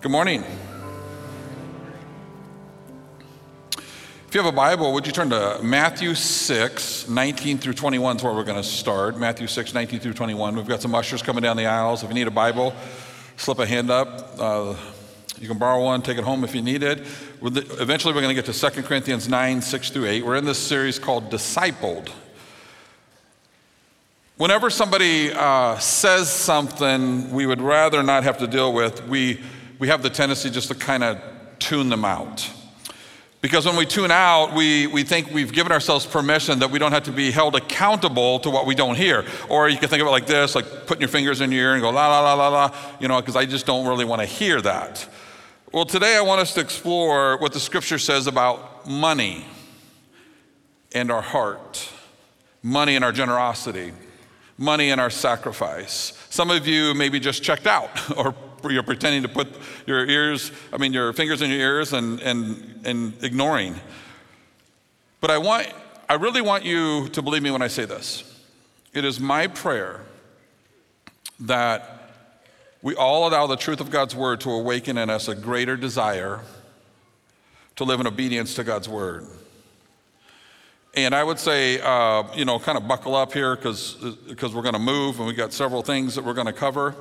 Good 0.00 0.12
morning. 0.12 0.44
If 3.72 4.32
you 4.32 4.40
have 4.40 4.46
a 4.46 4.54
Bible, 4.54 4.92
would 4.92 5.04
you 5.08 5.12
turn 5.12 5.30
to 5.30 5.58
Matthew 5.60 6.14
6, 6.14 7.08
19 7.08 7.58
through 7.58 7.72
21 7.72 8.18
is 8.18 8.22
where 8.22 8.32
we're 8.32 8.44
going 8.44 8.62
to 8.62 8.68
start. 8.68 9.18
Matthew 9.18 9.48
6, 9.48 9.74
19 9.74 9.98
through 9.98 10.12
21. 10.12 10.54
We've 10.54 10.68
got 10.68 10.82
some 10.82 10.94
ushers 10.94 11.20
coming 11.20 11.42
down 11.42 11.56
the 11.56 11.66
aisles. 11.66 12.04
If 12.04 12.10
you 12.10 12.14
need 12.14 12.28
a 12.28 12.30
Bible, 12.30 12.76
slip 13.38 13.58
a 13.58 13.66
hand 13.66 13.90
up. 13.90 14.36
Uh, 14.38 14.76
you 15.40 15.48
can 15.48 15.58
borrow 15.58 15.82
one, 15.82 16.00
take 16.00 16.16
it 16.16 16.22
home 16.22 16.44
if 16.44 16.54
you 16.54 16.62
need 16.62 16.84
it. 16.84 17.00
Eventually, 17.42 18.14
we're 18.14 18.20
going 18.20 18.36
to 18.36 18.40
get 18.40 18.54
to 18.54 18.70
2 18.70 18.82
Corinthians 18.84 19.28
9, 19.28 19.60
6 19.60 19.90
through 19.90 20.06
8. 20.06 20.24
We're 20.24 20.36
in 20.36 20.44
this 20.44 20.60
series 20.60 21.00
called 21.00 21.28
Discipled. 21.28 22.12
Whenever 24.36 24.70
somebody 24.70 25.32
uh, 25.32 25.76
says 25.80 26.32
something 26.32 27.32
we 27.32 27.46
would 27.46 27.60
rather 27.60 28.04
not 28.04 28.22
have 28.22 28.38
to 28.38 28.46
deal 28.46 28.72
with, 28.72 29.04
we, 29.08 29.40
we 29.78 29.88
have 29.88 30.02
the 30.02 30.10
tendency 30.10 30.50
just 30.50 30.68
to 30.68 30.74
kind 30.74 31.04
of 31.04 31.20
tune 31.58 31.88
them 31.88 32.04
out. 32.04 32.50
Because 33.40 33.66
when 33.66 33.76
we 33.76 33.86
tune 33.86 34.10
out, 34.10 34.52
we, 34.52 34.88
we 34.88 35.04
think 35.04 35.30
we've 35.30 35.52
given 35.52 35.70
ourselves 35.70 36.04
permission 36.04 36.58
that 36.58 36.72
we 36.72 36.80
don't 36.80 36.90
have 36.90 37.04
to 37.04 37.12
be 37.12 37.30
held 37.30 37.54
accountable 37.54 38.40
to 38.40 38.50
what 38.50 38.66
we 38.66 38.74
don't 38.74 38.96
hear. 38.96 39.24
Or 39.48 39.68
you 39.68 39.78
can 39.78 39.88
think 39.88 40.02
of 40.02 40.08
it 40.08 40.10
like 40.10 40.26
this, 40.26 40.56
like 40.56 40.86
putting 40.86 41.00
your 41.00 41.08
fingers 41.08 41.40
in 41.40 41.52
your 41.52 41.62
ear 41.62 41.74
and 41.74 41.82
go, 41.82 41.90
la, 41.90 42.08
la, 42.08 42.20
la, 42.20 42.34
la, 42.34 42.48
la, 42.48 42.76
you 42.98 43.06
know, 43.06 43.20
because 43.20 43.36
I 43.36 43.46
just 43.46 43.64
don't 43.64 43.86
really 43.86 44.04
want 44.04 44.20
to 44.22 44.26
hear 44.26 44.60
that. 44.62 45.08
Well, 45.70 45.84
today 45.84 46.16
I 46.16 46.20
want 46.22 46.40
us 46.40 46.54
to 46.54 46.60
explore 46.60 47.36
what 47.38 47.52
the 47.52 47.60
scripture 47.60 47.98
says 47.98 48.26
about 48.26 48.88
money 48.88 49.44
and 50.92 51.10
our 51.10 51.22
heart, 51.22 51.88
money 52.62 52.96
and 52.96 53.04
our 53.04 53.12
generosity 53.12 53.92
money 54.58 54.90
and 54.90 55.00
our 55.00 55.08
sacrifice. 55.10 56.12
Some 56.30 56.50
of 56.50 56.66
you 56.66 56.92
maybe 56.92 57.20
just 57.20 57.42
checked 57.42 57.66
out 57.66 57.90
or 58.16 58.34
you're 58.68 58.82
pretending 58.82 59.22
to 59.22 59.28
put 59.28 59.48
your 59.86 60.06
ears, 60.06 60.52
I 60.72 60.78
mean, 60.78 60.92
your 60.92 61.12
fingers 61.12 61.42
in 61.42 61.50
your 61.50 61.60
ears 61.60 61.92
and, 61.92 62.20
and, 62.20 62.80
and 62.84 63.12
ignoring. 63.22 63.76
But 65.20 65.30
I 65.30 65.38
want, 65.38 65.68
I 66.08 66.14
really 66.14 66.40
want 66.40 66.64
you 66.64 67.08
to 67.10 67.22
believe 67.22 67.42
me 67.42 67.50
when 67.50 67.62
I 67.62 67.68
say 67.68 67.84
this. 67.84 68.24
It 68.92 69.04
is 69.04 69.20
my 69.20 69.46
prayer 69.46 70.00
that 71.40 72.12
we 72.82 72.94
all 72.94 73.28
allow 73.28 73.46
the 73.46 73.56
truth 73.56 73.80
of 73.80 73.90
God's 73.90 74.14
word 74.14 74.40
to 74.42 74.50
awaken 74.50 74.98
in 74.98 75.10
us 75.10 75.28
a 75.28 75.34
greater 75.34 75.76
desire 75.76 76.40
to 77.76 77.84
live 77.84 78.00
in 78.00 78.06
obedience 78.06 78.54
to 78.54 78.64
God's 78.64 78.88
word. 78.88 79.26
And 80.94 81.14
I 81.14 81.22
would 81.22 81.38
say, 81.38 81.80
uh, 81.80 82.24
you 82.34 82.44
know, 82.44 82.58
kind 82.58 82.78
of 82.78 82.88
buckle 82.88 83.14
up 83.14 83.32
here 83.32 83.54
because 83.54 83.96
we're 84.00 84.62
going 84.62 84.72
to 84.72 84.80
move 84.80 85.18
and 85.18 85.26
we've 85.28 85.36
got 85.36 85.52
several 85.52 85.82
things 85.82 86.14
that 86.14 86.24
we're 86.24 86.34
going 86.34 86.46
to 86.46 86.52
cover 86.52 86.94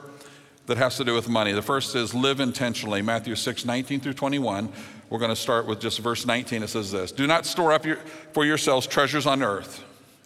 that 0.68 0.78
has 0.78 0.98
to 0.98 1.04
do 1.04 1.14
with 1.14 1.28
money. 1.28 1.52
The 1.54 1.62
first 1.62 1.96
is 1.96 2.14
live 2.14 2.40
intentionally, 2.40 3.02
Matthew 3.02 3.36
6, 3.36 3.66
19 3.66 4.00
through 4.00 4.14
21. 4.14 4.70
We're 5.10 5.20
going 5.20 5.30
to 5.30 5.36
start 5.36 5.66
with 5.66 5.80
just 5.80 6.00
verse 6.00 6.26
19. 6.26 6.64
It 6.64 6.68
says 6.68 6.92
this 6.92 7.12
Do 7.12 7.26
not 7.26 7.46
store 7.46 7.74
up 7.74 7.86
your, 7.86 7.98
for 8.34 8.46
yourselves 8.46 8.86
treasures 8.86 9.26
on 9.26 9.42
earth 9.42 9.84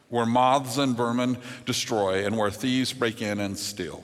where 0.10 0.26
moths 0.26 0.78
and 0.78 0.96
vermin 0.96 1.38
destroy 1.66 2.26
and 2.26 2.38
where 2.38 2.52
thieves 2.52 2.92
break 2.92 3.22
in 3.22 3.40
and 3.40 3.58
steal. 3.58 4.04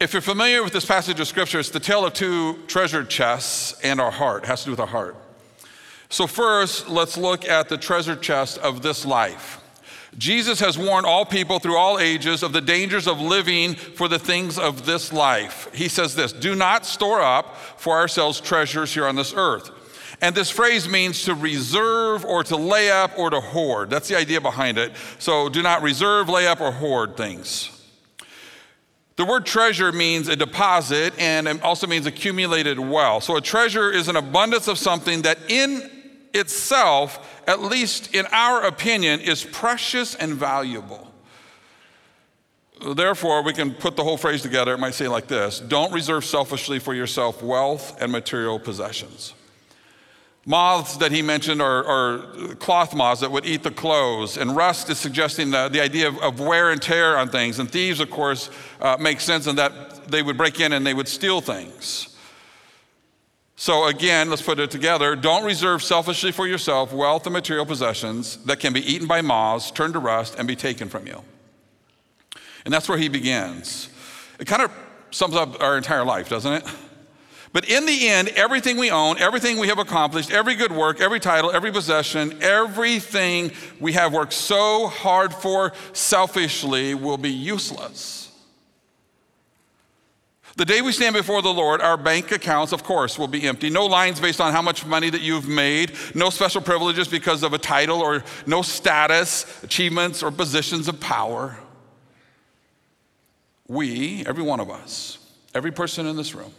If 0.00 0.14
you're 0.14 0.22
familiar 0.22 0.64
with 0.64 0.72
this 0.72 0.86
passage 0.86 1.20
of 1.20 1.28
scripture, 1.28 1.60
it's 1.60 1.70
the 1.70 1.78
tale 1.78 2.04
of 2.04 2.14
two 2.14 2.58
treasure 2.66 3.04
chests 3.04 3.78
and 3.82 4.00
our 4.00 4.10
heart. 4.10 4.44
It 4.44 4.46
has 4.46 4.60
to 4.60 4.64
do 4.66 4.70
with 4.72 4.80
our 4.80 4.86
heart. 4.86 5.16
So, 6.08 6.26
first, 6.26 6.88
let's 6.88 7.16
look 7.16 7.44
at 7.44 7.68
the 7.68 7.78
treasure 7.78 8.16
chest 8.16 8.58
of 8.58 8.82
this 8.82 9.06
life. 9.06 9.61
Jesus 10.18 10.60
has 10.60 10.76
warned 10.76 11.06
all 11.06 11.24
people 11.24 11.58
through 11.58 11.76
all 11.76 11.98
ages 11.98 12.42
of 12.42 12.52
the 12.52 12.60
dangers 12.60 13.06
of 13.06 13.20
living 13.20 13.74
for 13.74 14.08
the 14.08 14.18
things 14.18 14.58
of 14.58 14.84
this 14.84 15.12
life. 15.12 15.68
He 15.74 15.88
says 15.88 16.14
this 16.14 16.32
Do 16.32 16.54
not 16.54 16.84
store 16.84 17.22
up 17.22 17.56
for 17.56 17.96
ourselves 17.96 18.40
treasures 18.40 18.92
here 18.92 19.06
on 19.06 19.16
this 19.16 19.32
earth. 19.34 19.70
And 20.20 20.36
this 20.36 20.50
phrase 20.50 20.88
means 20.88 21.24
to 21.24 21.34
reserve 21.34 22.24
or 22.24 22.44
to 22.44 22.56
lay 22.56 22.90
up 22.90 23.18
or 23.18 23.30
to 23.30 23.40
hoard. 23.40 23.90
That's 23.90 24.08
the 24.08 24.16
idea 24.16 24.40
behind 24.40 24.78
it. 24.78 24.92
So 25.18 25.48
do 25.48 25.62
not 25.62 25.82
reserve, 25.82 26.28
lay 26.28 26.46
up, 26.46 26.60
or 26.60 26.70
hoard 26.70 27.16
things. 27.16 27.70
The 29.16 29.24
word 29.24 29.44
treasure 29.44 29.92
means 29.92 30.28
a 30.28 30.36
deposit 30.36 31.12
and 31.18 31.48
it 31.48 31.62
also 31.62 31.86
means 31.86 32.06
accumulated 32.06 32.78
wealth. 32.78 33.24
So 33.24 33.36
a 33.36 33.40
treasure 33.40 33.90
is 33.90 34.08
an 34.08 34.16
abundance 34.16 34.68
of 34.68 34.78
something 34.78 35.22
that 35.22 35.38
in 35.48 36.01
itself, 36.34 37.42
at 37.46 37.60
least 37.60 38.14
in 38.14 38.26
our 38.32 38.64
opinion, 38.64 39.20
is 39.20 39.44
precious 39.44 40.14
and 40.14 40.34
valuable. 40.34 41.12
Therefore, 42.94 43.42
we 43.42 43.52
can 43.52 43.72
put 43.74 43.96
the 43.96 44.02
whole 44.02 44.16
phrase 44.16 44.42
together. 44.42 44.74
It 44.74 44.78
might 44.78 44.94
say 44.94 45.08
like 45.08 45.28
this 45.28 45.60
Don't 45.60 45.92
reserve 45.92 46.24
selfishly 46.24 46.78
for 46.78 46.94
yourself 46.94 47.42
wealth 47.42 47.96
and 48.00 48.10
material 48.10 48.58
possessions. 48.58 49.34
Moths 50.44 50.96
that 50.96 51.12
he 51.12 51.22
mentioned 51.22 51.62
are, 51.62 51.84
are, 51.84 52.54
cloth 52.56 52.96
moths 52.96 53.20
that 53.20 53.30
would 53.30 53.46
eat 53.46 53.62
the 53.62 53.70
clothes, 53.70 54.36
and 54.36 54.56
rust 54.56 54.90
is 54.90 54.98
suggesting 54.98 55.52
the, 55.52 55.68
the 55.68 55.80
idea 55.80 56.08
of, 56.08 56.18
of, 56.18 56.40
wear 56.40 56.70
and 56.72 56.82
tear 56.82 57.16
on 57.16 57.28
things. 57.28 57.60
And 57.60 57.70
thieves, 57.70 58.00
of 58.00 58.10
course, 58.10 58.50
uh, 58.80 58.96
make 58.98 59.20
sense 59.20 59.46
in 59.46 59.54
that 59.56 60.10
they 60.10 60.20
would 60.20 60.36
break 60.36 60.58
in 60.58 60.72
and 60.72 60.84
they 60.84 60.94
would 60.94 61.06
steal 61.06 61.40
things. 61.40 62.11
So, 63.56 63.86
again, 63.86 64.30
let's 64.30 64.42
put 64.42 64.58
it 64.58 64.70
together. 64.70 65.14
Don't 65.14 65.44
reserve 65.44 65.82
selfishly 65.82 66.32
for 66.32 66.46
yourself 66.46 66.92
wealth 66.92 67.26
and 67.26 67.32
material 67.32 67.66
possessions 67.66 68.38
that 68.44 68.60
can 68.60 68.72
be 68.72 68.80
eaten 68.80 69.06
by 69.06 69.20
moths, 69.20 69.70
turned 69.70 69.92
to 69.92 69.98
rust, 69.98 70.36
and 70.38 70.48
be 70.48 70.56
taken 70.56 70.88
from 70.88 71.06
you. 71.06 71.22
And 72.64 72.72
that's 72.72 72.88
where 72.88 72.98
he 72.98 73.08
begins. 73.08 73.88
It 74.38 74.46
kind 74.46 74.62
of 74.62 74.72
sums 75.10 75.34
up 75.34 75.60
our 75.62 75.76
entire 75.76 76.04
life, 76.04 76.28
doesn't 76.28 76.52
it? 76.52 76.64
But 77.52 77.68
in 77.68 77.84
the 77.84 78.08
end, 78.08 78.28
everything 78.30 78.78
we 78.78 78.90
own, 78.90 79.18
everything 79.18 79.58
we 79.58 79.68
have 79.68 79.78
accomplished, 79.78 80.30
every 80.30 80.54
good 80.54 80.72
work, 80.72 81.02
every 81.02 81.20
title, 81.20 81.50
every 81.50 81.70
possession, 81.70 82.38
everything 82.40 83.52
we 83.78 83.92
have 83.92 84.14
worked 84.14 84.32
so 84.32 84.86
hard 84.86 85.34
for 85.34 85.74
selfishly 85.92 86.94
will 86.94 87.18
be 87.18 87.30
useless 87.30 88.21
the 90.56 90.64
day 90.64 90.82
we 90.82 90.92
stand 90.92 91.14
before 91.14 91.42
the 91.42 91.52
Lord, 91.52 91.80
our 91.80 91.96
bank 91.96 92.30
accounts, 92.30 92.72
of 92.72 92.84
course, 92.84 93.18
will 93.18 93.28
be 93.28 93.44
empty. 93.44 93.70
No 93.70 93.86
lines 93.86 94.20
based 94.20 94.40
on 94.40 94.52
how 94.52 94.62
much 94.62 94.84
money 94.84 95.08
that 95.10 95.22
you've 95.22 95.48
made, 95.48 95.92
no 96.14 96.30
special 96.30 96.60
privileges 96.60 97.08
because 97.08 97.42
of 97.42 97.52
a 97.52 97.58
title, 97.58 98.00
or 98.00 98.22
no 98.46 98.62
status, 98.62 99.62
achievements, 99.62 100.22
or 100.22 100.30
positions 100.30 100.88
of 100.88 101.00
power. 101.00 101.58
We, 103.66 104.24
every 104.26 104.42
one 104.42 104.60
of 104.60 104.70
us, 104.70 105.18
every 105.54 105.72
person 105.72 106.06
in 106.06 106.16
this 106.16 106.34
room, 106.34 106.52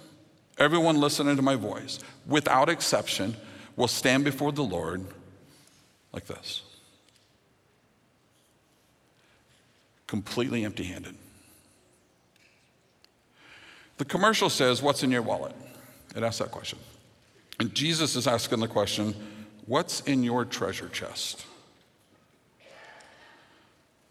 everyone 0.57 0.99
listening 0.99 1.35
to 1.35 1.41
my 1.41 1.55
voice, 1.55 1.99
without 2.25 2.69
exception, 2.69 3.35
will 3.75 3.87
stand 3.87 4.23
before 4.23 4.51
the 4.51 4.63
Lord 4.63 5.05
like 6.11 6.25
this 6.25 6.61
completely 10.13 10.63
empty 10.63 10.83
handed. 10.83 11.15
The 13.97 14.05
commercial 14.05 14.49
says, 14.49 14.81
What's 14.81 15.03
in 15.03 15.11
your 15.11 15.21
wallet? 15.21 15.55
It 16.15 16.23
asks 16.23 16.39
that 16.39 16.51
question. 16.51 16.79
And 17.59 17.73
Jesus 17.73 18.15
is 18.15 18.27
asking 18.27 18.59
the 18.59 18.67
question, 18.67 19.15
What's 19.65 20.01
in 20.01 20.23
your 20.23 20.45
treasure 20.45 20.89
chest? 20.89 21.45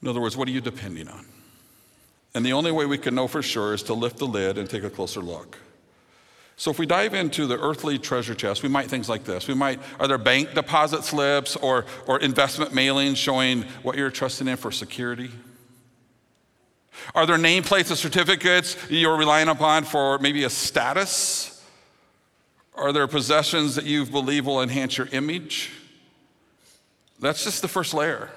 In 0.01 0.09
other 0.09 0.21
words, 0.21 0.37
what 0.37 0.49
are 0.49 0.51
you 0.51 0.61
depending 0.61 1.09
on? 1.09 1.27
And 2.35 2.45
the 2.45 2.53
only 2.55 2.73
way 2.73 2.87
we 2.87 2.99
can 2.99 3.15
know 3.15 3.29
for 3.29 3.43
sure 3.43 3.75
is 3.75 3.83
to 3.85 3.95
lift 3.95 4.19
the 4.19 4.27
lid 4.27 4.59
and 4.59 4.69
take 4.69 4.85
a 4.85 4.91
closer 4.91 5.21
look. 5.21 5.59
So 6.57 6.71
if 6.71 6.79
we 6.79 6.87
dive 6.87 7.15
into 7.15 7.47
the 7.47 7.59
earthly 7.59 7.99
treasure 7.99 8.35
chest, 8.35 8.63
we 8.63 8.69
might 8.69 8.89
things 8.89 9.09
like 9.09 9.25
this. 9.25 9.49
We 9.49 9.55
might, 9.55 9.81
are 9.99 10.09
there 10.09 10.19
bank 10.19 10.55
deposit 10.55 11.05
slips 11.05 11.57
or, 11.57 11.87
or 12.07 12.21
investment 12.21 12.73
mailings 12.73 13.17
showing 13.17 13.63
what 13.83 13.97
you're 13.97 14.11
trusting 14.11 14.49
in 14.49 14.57
for 14.57 14.71
security? 14.71 15.31
Are 17.15 17.27
there 17.27 17.37
nameplates 17.37 17.91
or 17.91 17.97
certificates 17.97 18.77
you're 18.91 19.17
relying 19.17 19.49
upon 19.49 19.85
for 19.85 20.19
maybe 20.19 20.45
a 20.45 20.51
status? 20.51 21.65
Are 22.75 22.93
there 22.93 23.07
possessions 23.07 23.75
that 23.75 23.85
you 23.85 24.07
believe 24.07 24.47
will 24.47 24.63
enhance 24.63 24.97
your 24.97 25.09
image? 25.13 25.71
That's 27.21 27.45
just 27.45 27.63
the 27.63 27.69
first 27.69 27.95
layer. 27.95 28.31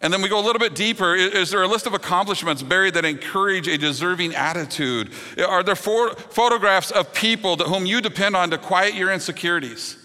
And 0.00 0.12
then 0.12 0.20
we 0.20 0.28
go 0.28 0.40
a 0.40 0.44
little 0.44 0.58
bit 0.58 0.74
deeper. 0.74 1.14
Is 1.14 1.50
there 1.50 1.62
a 1.62 1.68
list 1.68 1.86
of 1.86 1.94
accomplishments 1.94 2.60
buried 2.62 2.94
that 2.94 3.04
encourage 3.04 3.68
a 3.68 3.78
deserving 3.78 4.34
attitude? 4.34 5.12
Are 5.38 5.62
there 5.62 5.76
photographs 5.76 6.90
of 6.90 7.14
people 7.14 7.56
to 7.56 7.64
whom 7.64 7.86
you 7.86 8.00
depend 8.00 8.34
on 8.34 8.50
to 8.50 8.58
quiet 8.58 8.94
your 8.94 9.12
insecurities? 9.12 9.96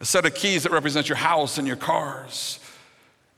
A 0.00 0.06
set 0.06 0.24
of 0.24 0.34
keys 0.34 0.62
that 0.62 0.72
represent 0.72 1.10
your 1.10 1.16
house 1.16 1.58
and 1.58 1.66
your 1.66 1.76
cars. 1.76 2.58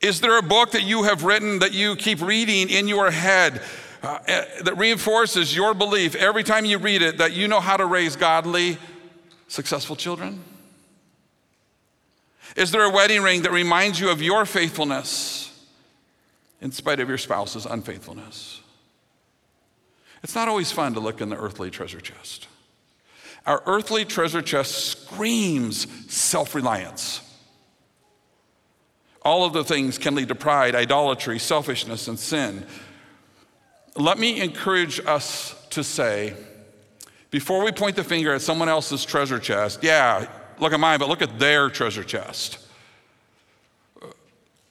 Is 0.03 0.21
there 0.21 0.37
a 0.37 0.43
book 0.43 0.73
that 0.73 0.83
you 0.83 1.05
have 1.05 1.23
written 1.23 1.61
that 1.61 1.73
you 1.73 1.95
keep 1.95 2.21
reading 2.21 2.69
in 2.69 2.89
your 2.89 3.13
head 3.13 3.63
uh, 4.03 4.19
eh, 4.27 4.45
that 4.65 4.77
reinforces 4.77 5.55
your 5.55 5.75
belief 5.75 6.17
every 6.17 6.43
time 6.43 6.65
you 6.65 6.79
read 6.79 7.03
it 7.03 7.19
that 7.19 7.33
you 7.33 7.47
know 7.47 7.61
how 7.61 7.77
to 7.77 7.87
raise 7.87 8.17
godly, 8.17 8.79
successful 9.47 9.95
children? 9.95 10.43
Is 12.57 12.73
there 12.73 12.83
a 12.83 12.91
wedding 12.91 13.23
ring 13.23 13.43
that 13.43 13.53
reminds 13.53 14.01
you 14.01 14.11
of 14.11 14.21
your 14.21 14.45
faithfulness 14.45 15.49
in 16.61 16.73
spite 16.73 16.99
of 16.99 17.09
your 17.09 17.17
spouse's 17.17 17.65
unfaithfulness? 17.65 18.61
It's 20.25 20.35
not 20.35 20.49
always 20.49 20.73
fun 20.73 20.95
to 20.95 21.01
look 21.01 21.21
in 21.21 21.29
the 21.29 21.37
earthly 21.37 21.71
treasure 21.71 22.01
chest. 22.01 22.49
Our 23.47 23.63
earthly 23.67 24.05
treasure 24.05 24.43
chest 24.43 24.73
screams 24.73 25.87
self 26.13 26.57
reliance. 26.57 27.21
All 29.25 29.45
of 29.45 29.53
the 29.53 29.63
things 29.63 29.99
can 29.99 30.15
lead 30.15 30.29
to 30.29 30.35
pride, 30.35 30.75
idolatry, 30.75 31.39
selfishness, 31.39 32.09
and 32.09 32.19
sin. 32.19 32.67
Let 33.97 34.19
me 34.19 34.41
encourage 34.41 35.01
us 35.01 35.55
to 35.71 35.85
say, 35.85 36.35
before 37.31 37.65
we 37.65 37.73
point 37.73 37.97
the 37.97 38.05
finger 38.05 38.35
at 38.35 38.43
someone 38.43 38.69
else's 38.69 39.05
treasure 39.05 39.39
chest, 39.39 39.83
yeah, 39.83 40.27
look 40.59 40.73
at 40.73 40.81
mine, 40.81 40.99
but 40.99 41.09
look 41.09 41.23
at 41.23 41.39
their 41.39 41.71
treasure 41.71 42.05
chest. 42.05 42.59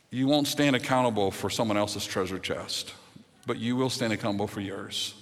You 0.10 0.28
won't 0.28 0.48
stand 0.48 0.76
accountable 0.76 1.32
for 1.32 1.50
someone 1.50 1.78
else's 1.78 2.06
treasure 2.06 2.38
chest, 2.38 2.94
but 3.46 3.58
you 3.58 3.78
will 3.78 3.90
stand 3.90 4.12
accountable 4.12 4.48
for 4.48 4.60
yours. 4.60 5.14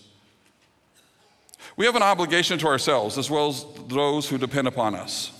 We 1.78 1.86
have 1.86 1.96
an 1.96 2.04
obligation 2.04 2.58
to 2.60 2.68
ourselves, 2.68 3.18
as 3.18 3.30
well 3.30 3.50
as 3.50 3.66
those 3.88 4.28
who 4.28 4.38
depend 4.38 4.68
upon 4.68 4.96
us, 4.96 5.31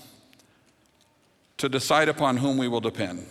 to 1.56 1.68
decide 1.68 2.08
upon 2.08 2.36
whom 2.36 2.56
we 2.56 2.68
will 2.68 2.80
depend. 2.80 3.26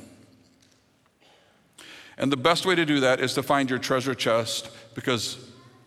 And 2.19 2.31
the 2.31 2.37
best 2.37 2.65
way 2.65 2.75
to 2.75 2.85
do 2.85 2.99
that 2.99 3.21
is 3.21 3.33
to 3.35 3.43
find 3.43 3.69
your 3.69 3.79
treasure 3.79 4.13
chest 4.13 4.69
because 4.93 5.37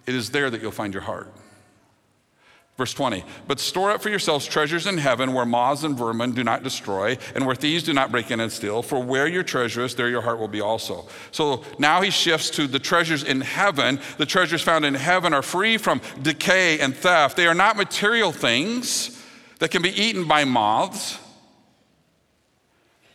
it 0.06 0.14
is 0.14 0.30
there 0.30 0.50
that 0.50 0.62
you'll 0.62 0.72
find 0.72 0.92
your 0.92 1.02
heart. 1.02 1.32
Verse 2.78 2.94
20, 2.94 3.22
but 3.46 3.60
store 3.60 3.90
up 3.90 4.00
for 4.00 4.08
yourselves 4.08 4.46
treasures 4.46 4.86
in 4.86 4.96
heaven 4.96 5.34
where 5.34 5.44
moths 5.44 5.82
and 5.82 5.96
vermin 5.96 6.32
do 6.32 6.42
not 6.42 6.62
destroy, 6.62 7.18
and 7.34 7.44
where 7.44 7.54
thieves 7.54 7.84
do 7.84 7.92
not 7.92 8.10
break 8.10 8.30
in 8.30 8.40
and 8.40 8.50
steal. 8.50 8.82
For 8.82 8.98
where 8.98 9.26
your 9.26 9.42
treasure 9.42 9.84
is, 9.84 9.94
there 9.94 10.08
your 10.08 10.22
heart 10.22 10.38
will 10.38 10.48
be 10.48 10.62
also. 10.62 11.06
So 11.32 11.64
now 11.78 12.00
he 12.00 12.10
shifts 12.10 12.48
to 12.50 12.66
the 12.66 12.78
treasures 12.78 13.24
in 13.24 13.42
heaven. 13.42 14.00
The 14.16 14.24
treasures 14.24 14.62
found 14.62 14.86
in 14.86 14.94
heaven 14.94 15.34
are 15.34 15.42
free 15.42 15.76
from 15.76 16.00
decay 16.22 16.80
and 16.80 16.96
theft. 16.96 17.36
They 17.36 17.46
are 17.46 17.54
not 17.54 17.76
material 17.76 18.32
things 18.32 19.22
that 19.58 19.70
can 19.70 19.82
be 19.82 19.90
eaten 19.90 20.26
by 20.26 20.44
moths. 20.44 21.18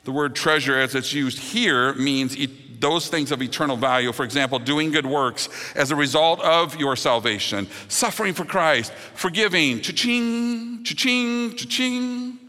The 0.03 0.11
word 0.11 0.35
treasure, 0.35 0.79
as 0.79 0.93
it's 0.93 1.13
used 1.13 1.39
here, 1.39 1.95
means 1.95 2.37
those 2.79 3.07
things 3.07 3.31
of 3.31 3.41
eternal 3.41 3.77
value. 3.77 4.11
For 4.11 4.23
example, 4.23 4.59
doing 4.59 4.91
good 4.91 5.05
works 5.05 5.49
as 5.75 5.91
a 5.91 5.95
result 5.95 6.39
of 6.41 6.75
your 6.75 6.95
salvation, 6.95 7.67
suffering 7.87 8.33
for 8.33 8.45
Christ, 8.45 8.93
forgiving, 9.13 9.81
cha-ching, 9.81 10.83
cha-ching, 10.83 11.55
cha-ching. 11.55 12.39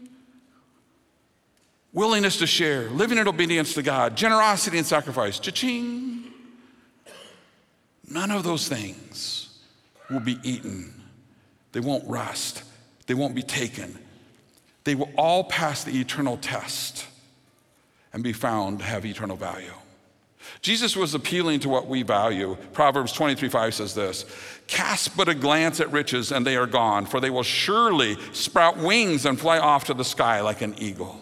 Willingness 1.91 2.37
to 2.37 2.47
share, 2.47 2.89
living 2.89 3.17
in 3.17 3.27
obedience 3.27 3.73
to 3.73 3.81
God, 3.81 4.15
generosity 4.15 4.77
and 4.77 4.85
sacrifice, 4.85 5.39
cha-ching. 5.39 6.25
None 8.07 8.31
of 8.31 8.43
those 8.43 8.67
things 8.67 9.59
will 10.09 10.19
be 10.19 10.39
eaten. 10.43 10.93
They 11.71 11.79
won't 11.79 12.07
rust. 12.07 12.63
They 13.07 13.13
won't 13.13 13.35
be 13.35 13.43
taken. 13.43 13.97
They 14.83 14.95
will 14.95 15.11
all 15.17 15.43
pass 15.43 15.83
the 15.83 15.99
eternal 15.99 16.37
test 16.37 17.05
and 18.13 18.23
be 18.23 18.33
found 18.33 18.79
to 18.79 18.85
have 18.85 19.05
eternal 19.05 19.35
value. 19.35 19.73
Jesus 20.61 20.95
was 20.95 21.13
appealing 21.13 21.59
to 21.61 21.69
what 21.69 21.87
we 21.87 22.03
value. 22.03 22.57
Proverbs 22.73 23.11
23 23.13 23.49
5 23.49 23.73
says 23.73 23.95
this 23.95 24.25
Cast 24.67 25.17
but 25.17 25.29
a 25.29 25.33
glance 25.33 25.79
at 25.79 25.91
riches, 25.91 26.31
and 26.31 26.45
they 26.45 26.55
are 26.55 26.67
gone, 26.67 27.05
for 27.05 27.19
they 27.19 27.29
will 27.29 27.43
surely 27.43 28.17
sprout 28.33 28.77
wings 28.77 29.25
and 29.25 29.39
fly 29.39 29.59
off 29.59 29.85
to 29.85 29.93
the 29.93 30.05
sky 30.05 30.41
like 30.41 30.61
an 30.61 30.75
eagle. 30.77 31.19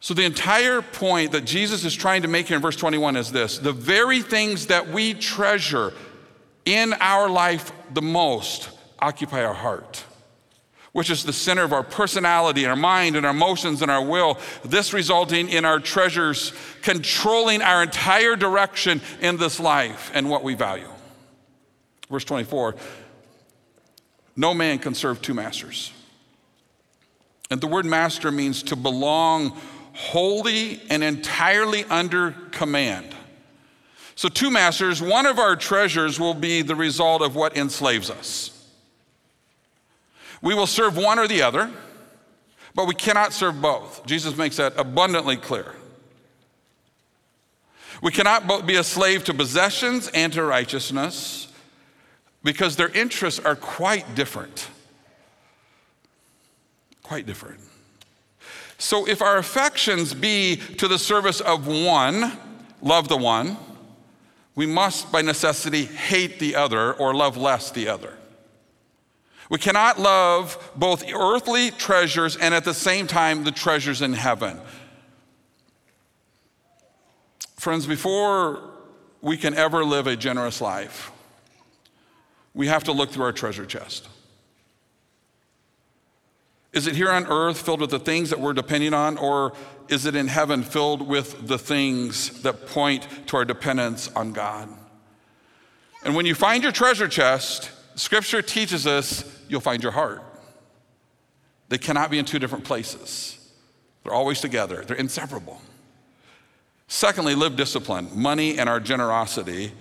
So, 0.00 0.14
the 0.14 0.24
entire 0.24 0.82
point 0.82 1.32
that 1.32 1.44
Jesus 1.44 1.84
is 1.84 1.94
trying 1.94 2.22
to 2.22 2.28
make 2.28 2.46
here 2.46 2.56
in 2.56 2.62
verse 2.62 2.76
21 2.76 3.16
is 3.16 3.32
this 3.32 3.58
the 3.58 3.72
very 3.72 4.22
things 4.22 4.66
that 4.66 4.88
we 4.88 5.14
treasure 5.14 5.92
in 6.64 6.94
our 7.00 7.28
life 7.28 7.72
the 7.92 8.02
most 8.02 8.70
occupy 8.98 9.44
our 9.44 9.54
heart 9.54 10.05
which 10.96 11.10
is 11.10 11.24
the 11.24 11.32
center 11.32 11.62
of 11.62 11.74
our 11.74 11.82
personality, 11.82 12.64
and 12.64 12.70
our 12.70 12.74
mind, 12.74 13.16
and 13.16 13.26
our 13.26 13.32
emotions 13.32 13.82
and 13.82 13.90
our 13.90 14.02
will. 14.02 14.38
This 14.64 14.94
resulting 14.94 15.50
in 15.50 15.66
our 15.66 15.78
treasures 15.78 16.54
controlling 16.80 17.60
our 17.60 17.82
entire 17.82 18.34
direction 18.34 19.02
in 19.20 19.36
this 19.36 19.60
life 19.60 20.10
and 20.14 20.30
what 20.30 20.42
we 20.42 20.54
value. 20.54 20.88
Verse 22.08 22.24
24 22.24 22.76
No 24.36 24.54
man 24.54 24.78
can 24.78 24.94
serve 24.94 25.20
two 25.20 25.34
masters. 25.34 25.92
And 27.50 27.60
the 27.60 27.66
word 27.66 27.84
master 27.84 28.32
means 28.32 28.62
to 28.62 28.74
belong 28.74 29.50
wholly 29.92 30.80
and 30.88 31.04
entirely 31.04 31.84
under 31.90 32.30
command. 32.52 33.14
So, 34.14 34.30
two 34.30 34.50
masters, 34.50 35.02
one 35.02 35.26
of 35.26 35.38
our 35.38 35.56
treasures 35.56 36.18
will 36.18 36.32
be 36.32 36.62
the 36.62 36.74
result 36.74 37.20
of 37.20 37.36
what 37.36 37.54
enslaves 37.54 38.08
us. 38.08 38.55
We 40.46 40.54
will 40.54 40.68
serve 40.68 40.96
one 40.96 41.18
or 41.18 41.26
the 41.26 41.42
other, 41.42 41.68
but 42.72 42.86
we 42.86 42.94
cannot 42.94 43.32
serve 43.32 43.60
both. 43.60 44.06
Jesus 44.06 44.36
makes 44.36 44.58
that 44.58 44.74
abundantly 44.78 45.36
clear. 45.36 45.74
We 48.00 48.12
cannot 48.12 48.46
both 48.46 48.64
be 48.64 48.76
a 48.76 48.84
slave 48.84 49.24
to 49.24 49.34
possessions 49.34 50.06
and 50.14 50.32
to 50.34 50.44
righteousness 50.44 51.48
because 52.44 52.76
their 52.76 52.90
interests 52.90 53.40
are 53.40 53.56
quite 53.56 54.14
different. 54.14 54.68
Quite 57.02 57.26
different. 57.26 57.58
So, 58.78 59.08
if 59.08 59.22
our 59.22 59.38
affections 59.38 60.14
be 60.14 60.58
to 60.76 60.86
the 60.86 61.00
service 61.00 61.40
of 61.40 61.66
one, 61.66 62.38
love 62.80 63.08
the 63.08 63.16
one, 63.16 63.56
we 64.54 64.66
must 64.66 65.10
by 65.10 65.22
necessity 65.22 65.86
hate 65.86 66.38
the 66.38 66.54
other 66.54 66.94
or 66.94 67.16
love 67.16 67.36
less 67.36 67.72
the 67.72 67.88
other. 67.88 68.16
We 69.48 69.58
cannot 69.58 70.00
love 70.00 70.72
both 70.74 71.04
earthly 71.12 71.70
treasures 71.70 72.36
and 72.36 72.52
at 72.52 72.64
the 72.64 72.74
same 72.74 73.06
time 73.06 73.44
the 73.44 73.52
treasures 73.52 74.02
in 74.02 74.12
heaven. 74.12 74.60
Friends, 77.56 77.86
before 77.86 78.70
we 79.20 79.36
can 79.36 79.54
ever 79.54 79.84
live 79.84 80.06
a 80.06 80.16
generous 80.16 80.60
life, 80.60 81.10
we 82.54 82.66
have 82.66 82.84
to 82.84 82.92
look 82.92 83.10
through 83.10 83.24
our 83.24 83.32
treasure 83.32 83.66
chest. 83.66 84.08
Is 86.72 86.86
it 86.86 86.94
here 86.94 87.10
on 87.10 87.26
earth 87.26 87.62
filled 87.62 87.80
with 87.80 87.90
the 87.90 87.98
things 87.98 88.30
that 88.30 88.40
we're 88.40 88.52
depending 88.52 88.92
on, 88.92 89.16
or 89.16 89.54
is 89.88 90.04
it 90.04 90.14
in 90.14 90.28
heaven 90.28 90.62
filled 90.62 91.00
with 91.00 91.46
the 91.46 91.58
things 91.58 92.42
that 92.42 92.66
point 92.66 93.08
to 93.28 93.36
our 93.38 93.44
dependence 93.44 94.10
on 94.14 94.32
God? 94.32 94.68
And 96.04 96.14
when 96.14 96.26
you 96.26 96.34
find 96.34 96.62
your 96.62 96.72
treasure 96.72 97.08
chest, 97.08 97.70
Scripture 97.96 98.42
teaches 98.42 98.86
us 98.86 99.24
you'll 99.48 99.60
find 99.60 99.82
your 99.82 99.92
heart. 99.92 100.22
They 101.68 101.78
cannot 101.78 102.10
be 102.10 102.18
in 102.18 102.24
two 102.24 102.38
different 102.38 102.64
places, 102.64 103.38
they're 104.04 104.14
always 104.14 104.40
together, 104.40 104.84
they're 104.84 104.96
inseparable. 104.96 105.60
Secondly, 106.88 107.34
live 107.34 107.56
discipline, 107.56 108.08
money 108.14 108.58
and 108.58 108.68
our 108.68 108.78
generosity. 108.78 109.72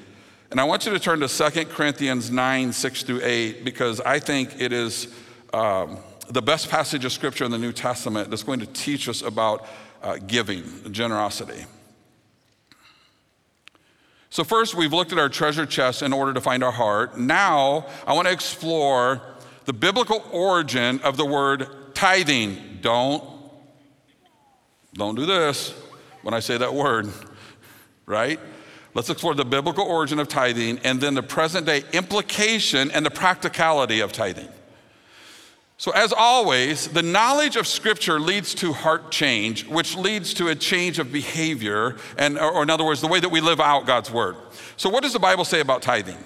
And 0.50 0.60
I 0.60 0.64
want 0.64 0.88
you 0.88 0.92
to 0.92 1.00
turn 1.00 1.20
to 1.20 1.28
2 1.28 1.66
Corinthians 1.66 2.32
9, 2.32 2.74
6 2.74 3.04
through 3.04 3.20
8, 3.22 3.64
because 3.64 4.02
I 4.02 4.18
think 4.18 4.60
it 4.60 4.74
is 4.74 5.14
um, 5.54 6.00
the 6.30 6.42
best 6.42 6.70
passage 6.70 7.06
of 7.06 7.12
scripture 7.12 7.46
in 7.46 7.52
the 7.52 7.60
New 7.60 7.74
Testament 7.74 8.32
that's 8.32 8.42
going 8.42 8.60
to 8.60 8.66
teach 8.66 9.08
us 9.08 9.22
about 9.22 9.68
uh, 10.02 10.18
giving, 10.26 10.64
generosity. 10.92 11.66
So, 14.36 14.44
first, 14.44 14.76
we've 14.76 14.92
looked 14.92 15.14
at 15.14 15.18
our 15.18 15.30
treasure 15.30 15.66
chest 15.66 16.02
in 16.02 16.12
order 16.12 16.34
to 16.34 16.42
find 16.42 16.62
our 16.62 16.72
heart. 16.74 17.18
Now, 17.18 17.86
I 18.06 18.12
want 18.12 18.28
to 18.28 18.34
explore 18.34 19.22
the 19.64 19.72
biblical 19.72 20.26
origin 20.30 21.00
of 21.06 21.16
the 21.16 21.26
word 21.26 21.70
tithing. 21.94 22.80
Don't, 22.82 23.24
don't 24.94 25.16
do 25.16 25.26
this 25.26 25.74
when 26.22 26.34
I 26.34 26.42
say 26.42 26.58
that 26.58 26.74
word, 26.74 27.10
right? 28.06 28.38
Let's 28.94 29.10
explore 29.10 29.36
the 29.36 29.46
biblical 29.46 29.86
origin 29.86 30.20
of 30.20 30.28
tithing 30.28 30.80
and 30.80 31.00
then 31.00 31.14
the 31.14 31.24
present 31.24 31.66
day 31.66 31.86
implication 31.94 32.92
and 32.92 33.06
the 33.06 33.12
practicality 33.12 34.02
of 34.02 34.12
tithing. 34.12 34.50
So, 35.78 35.92
as 35.92 36.14
always, 36.14 36.88
the 36.88 37.04
knowledge 37.04 37.58
of 37.58 37.68
Scripture 37.68 38.18
leads 38.20 38.56
to 38.56 38.72
heart 38.72 39.12
change, 39.12 39.66
which 39.66 39.98
leads 39.98 40.34
to 40.36 40.48
a 40.48 40.56
change 40.56 41.00
of 41.00 41.12
behavior, 41.12 41.98
and, 42.18 42.40
or 42.40 42.64
in 42.64 42.70
other 42.70 42.86
words, 42.86 43.02
the 43.02 43.08
way 43.08 43.20
that 43.20 43.30
we 43.30 43.42
live 43.42 43.60
out 43.60 43.86
God's 43.86 44.10
Word. 44.10 44.38
So, 44.78 44.90
what 44.90 45.04
does 45.04 45.12
the 45.12 45.20
Bible 45.20 45.44
say 45.44 45.60
about 45.60 45.82
tithing? 45.82 46.18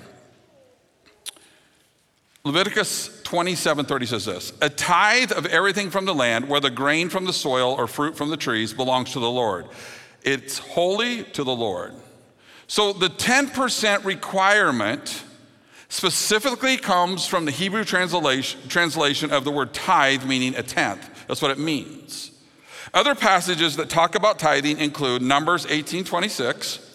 Leviticus 2.43 3.21
27 3.23 3.85
30 3.85 4.05
says 4.05 4.25
this 4.25 4.53
A 4.61 4.69
tithe 4.69 5.31
of 5.31 5.45
everything 5.47 5.89
from 5.89 6.05
the 6.05 6.15
land, 6.15 6.47
whether 6.47 6.69
grain 6.69 7.09
from 7.09 7.25
the 7.25 7.33
soil 7.33 7.73
or 7.73 7.87
fruit 7.87 8.15
from 8.15 8.29
the 8.29 8.37
trees, 8.37 8.71
belongs 8.71 9.13
to 9.13 9.19
the 9.19 9.29
Lord. 9.29 9.65
It's 10.23 10.59
holy 10.59 11.23
to 11.23 11.43
the 11.43 11.55
Lord. 11.55 11.93
So 12.67 12.93
the 12.93 13.07
10% 13.07 14.05
requirement 14.05 15.23
specifically 15.89 16.77
comes 16.77 17.25
from 17.25 17.45
the 17.45 17.51
Hebrew 17.51 17.83
translation, 17.83 18.61
translation 18.69 19.31
of 19.31 19.43
the 19.43 19.51
word 19.51 19.73
tithe, 19.73 20.23
meaning 20.23 20.55
a 20.55 20.63
tenth. 20.63 21.09
That's 21.27 21.41
what 21.41 21.51
it 21.51 21.59
means. 21.59 22.31
Other 22.93 23.15
passages 23.15 23.75
that 23.75 23.89
talk 23.89 24.15
about 24.15 24.39
tithing 24.39 24.77
include 24.77 25.21
Numbers 25.21 25.65
18 25.67 26.03
26. 26.05 26.85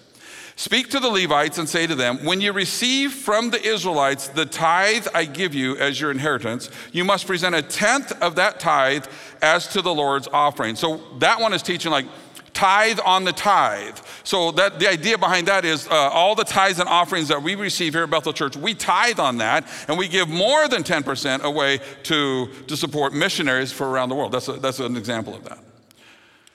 Speak 0.56 0.88
to 0.90 1.00
the 1.00 1.08
Levites 1.08 1.58
and 1.58 1.68
say 1.68 1.84
to 1.86 1.96
them, 1.96 2.24
When 2.24 2.40
you 2.40 2.52
receive 2.52 3.12
from 3.12 3.50
the 3.50 3.60
Israelites 3.60 4.28
the 4.28 4.46
tithe 4.46 5.08
I 5.12 5.24
give 5.24 5.52
you 5.52 5.76
as 5.76 6.00
your 6.00 6.12
inheritance, 6.12 6.70
you 6.92 7.04
must 7.04 7.26
present 7.26 7.56
a 7.56 7.62
tenth 7.62 8.12
of 8.22 8.36
that 8.36 8.60
tithe 8.60 9.06
as 9.42 9.66
to 9.68 9.82
the 9.82 9.92
Lord's 9.92 10.28
offering. 10.28 10.76
So 10.76 11.00
that 11.18 11.40
one 11.40 11.52
is 11.54 11.62
teaching 11.62 11.90
like 11.90 12.06
tithe 12.54 12.98
on 13.04 13.24
the 13.24 13.32
tithe. 13.32 13.98
So 14.22 14.52
that 14.52 14.78
the 14.78 14.88
idea 14.88 15.18
behind 15.18 15.48
that 15.48 15.64
is 15.64 15.86
uh, 15.88 15.94
all 15.94 16.34
the 16.34 16.44
tithes 16.44 16.78
and 16.78 16.88
offerings 16.88 17.28
that 17.28 17.42
we 17.42 17.54
receive 17.54 17.92
here 17.92 18.04
at 18.04 18.10
Bethel 18.10 18.32
Church, 18.32 18.56
we 18.56 18.74
tithe 18.74 19.20
on 19.20 19.38
that, 19.38 19.68
and 19.88 19.98
we 19.98 20.08
give 20.08 20.28
more 20.28 20.68
than 20.68 20.82
10% 20.82 21.42
away 21.42 21.80
to, 22.04 22.46
to 22.66 22.76
support 22.76 23.12
missionaries 23.12 23.72
for 23.72 23.90
around 23.90 24.08
the 24.08 24.14
world. 24.14 24.32
That's, 24.32 24.48
a, 24.48 24.54
that's 24.54 24.80
an 24.80 24.96
example 24.96 25.34
of 25.34 25.44
that. 25.44 25.58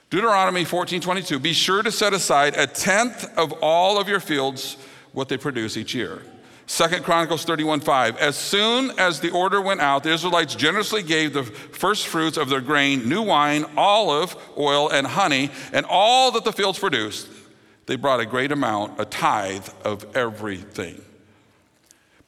Deuteronomy 0.10 0.65
14:22, 0.65 1.39
be 1.39 1.53
sure 1.53 1.84
to 1.84 1.91
set 1.91 2.13
aside 2.13 2.56
a 2.58 2.65
tenth 2.65 3.29
of 3.38 3.53
all 3.62 4.00
of 4.00 4.08
your 4.08 4.20
fields 4.20 4.75
what 5.13 5.29
they 5.29 5.38
produce 5.38 5.77
each 5.77 5.94
year. 5.94 6.24
Second 6.69 7.03
Chronicles 7.03 7.43
31:5, 7.45 8.15
as 8.17 8.38
soon 8.38 8.91
as 8.99 9.19
the 9.19 9.31
order 9.31 9.59
went 9.59 9.81
out, 9.81 10.03
the 10.03 10.13
Israelites 10.13 10.53
generously 10.53 11.01
gave 11.01 11.33
the 11.33 11.43
first 11.43 12.05
fruits 12.05 12.38
of 12.38 12.47
their 12.47 12.61
grain, 12.61 13.09
new 13.09 13.23
wine, 13.23 13.65
olive 13.75 14.35
oil, 14.55 14.88
and 14.88 15.07
honey, 15.07 15.49
and 15.73 15.83
all 15.89 16.29
that 16.29 16.43
the 16.43 16.53
fields 16.53 16.77
produced. 16.77 17.27
They 17.88 17.95
brought 17.95 18.19
a 18.19 18.25
great 18.25 18.51
amount, 18.51 19.01
a 19.01 19.05
tithe 19.05 19.67
of 19.83 20.15
everything. 20.15 21.03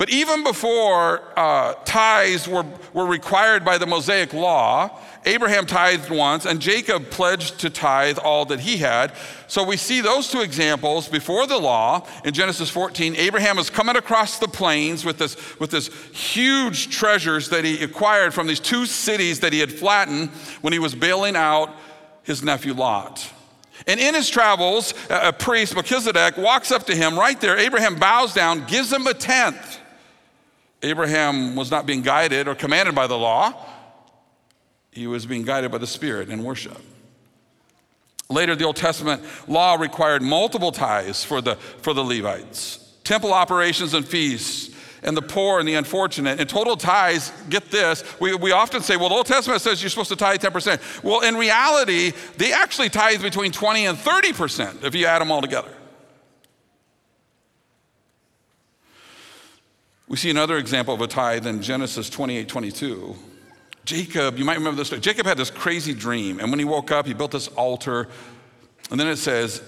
But 0.01 0.09
even 0.09 0.43
before 0.43 1.21
uh, 1.37 1.75
tithes 1.85 2.47
were, 2.47 2.65
were 2.91 3.05
required 3.05 3.63
by 3.63 3.77
the 3.77 3.85
Mosaic 3.85 4.33
law, 4.33 4.99
Abraham 5.25 5.67
tithed 5.67 6.09
once 6.09 6.43
and 6.47 6.59
Jacob 6.59 7.11
pledged 7.11 7.59
to 7.59 7.69
tithe 7.69 8.17
all 8.17 8.45
that 8.45 8.61
he 8.61 8.77
had. 8.77 9.13
So 9.45 9.63
we 9.63 9.77
see 9.77 10.01
those 10.01 10.31
two 10.31 10.41
examples 10.41 11.07
before 11.07 11.45
the 11.45 11.59
law 11.59 12.07
in 12.25 12.33
Genesis 12.33 12.67
14. 12.71 13.15
Abraham 13.15 13.59
is 13.59 13.69
coming 13.69 13.95
across 13.95 14.39
the 14.39 14.47
plains 14.47 15.05
with 15.05 15.19
this, 15.19 15.37
with 15.59 15.69
this 15.69 15.89
huge 16.11 16.89
treasures 16.89 17.49
that 17.49 17.63
he 17.63 17.83
acquired 17.83 18.33
from 18.33 18.47
these 18.47 18.59
two 18.59 18.87
cities 18.87 19.41
that 19.41 19.53
he 19.53 19.59
had 19.59 19.71
flattened 19.71 20.29
when 20.61 20.73
he 20.73 20.79
was 20.79 20.95
bailing 20.95 21.35
out 21.35 21.75
his 22.23 22.41
nephew 22.41 22.73
Lot. 22.73 23.31
And 23.85 23.99
in 23.99 24.15
his 24.15 24.31
travels, 24.31 24.95
a 25.11 25.31
priest, 25.31 25.75
Melchizedek, 25.75 26.37
walks 26.37 26.71
up 26.71 26.87
to 26.87 26.95
him 26.95 27.19
right 27.19 27.39
there. 27.39 27.55
Abraham 27.55 27.97
bows 27.97 28.33
down, 28.33 28.65
gives 28.65 28.91
him 28.91 29.05
a 29.05 29.13
tenth. 29.13 29.77
Abraham 30.83 31.55
was 31.55 31.69
not 31.69 31.85
being 31.85 32.01
guided 32.01 32.47
or 32.47 32.55
commanded 32.55 32.95
by 32.95 33.07
the 33.07 33.17
law, 33.17 33.53
he 34.91 35.07
was 35.07 35.25
being 35.25 35.43
guided 35.43 35.71
by 35.71 35.77
the 35.77 35.87
Spirit 35.87 36.29
in 36.29 36.43
worship. 36.43 36.77
Later, 38.29 38.55
the 38.55 38.65
Old 38.65 38.77
Testament 38.77 39.23
law 39.47 39.75
required 39.75 40.21
multiple 40.21 40.71
tithes 40.71 41.23
for 41.23 41.41
the, 41.41 41.55
for 41.55 41.93
the 41.93 42.03
Levites 42.03 42.81
temple 43.03 43.33
operations 43.33 43.93
and 43.93 44.07
feasts, 44.07 44.73
and 45.03 45.17
the 45.17 45.21
poor 45.21 45.59
and 45.59 45.67
the 45.67 45.73
unfortunate. 45.73 46.39
And 46.39 46.47
total 46.47 46.77
tithes, 46.77 47.31
get 47.49 47.71
this, 47.71 48.03
we, 48.19 48.35
we 48.35 48.51
often 48.51 48.81
say, 48.81 48.95
well, 48.95 49.09
the 49.09 49.15
Old 49.15 49.25
Testament 49.25 49.61
says 49.61 49.81
you're 49.81 49.89
supposed 49.89 50.09
to 50.09 50.15
tithe 50.15 50.41
10%. 50.41 51.03
Well, 51.03 51.21
in 51.21 51.35
reality, 51.35 52.13
they 52.37 52.53
actually 52.53 52.89
tithe 52.89 53.21
between 53.21 53.51
20 53.51 53.87
and 53.87 53.97
30% 53.97 54.83
if 54.83 54.95
you 54.95 55.07
add 55.07 55.19
them 55.19 55.31
all 55.31 55.41
together. 55.41 55.73
We 60.11 60.17
see 60.17 60.29
another 60.29 60.57
example 60.57 60.93
of 60.93 60.99
a 60.99 61.07
tithe 61.07 61.47
in 61.47 61.61
Genesis 61.61 62.09
28 62.09 62.49
22. 62.49 63.15
Jacob, 63.85 64.37
you 64.37 64.43
might 64.43 64.57
remember 64.57 64.75
this 64.75 64.87
story. 64.87 64.99
Jacob 64.99 65.25
had 65.25 65.37
this 65.37 65.49
crazy 65.49 65.93
dream, 65.93 66.41
and 66.41 66.49
when 66.49 66.59
he 66.59 66.65
woke 66.65 66.91
up, 66.91 67.07
he 67.07 67.13
built 67.13 67.31
this 67.31 67.47
altar. 67.47 68.09
And 68.89 68.99
then 68.99 69.07
it 69.07 69.15
says, 69.15 69.63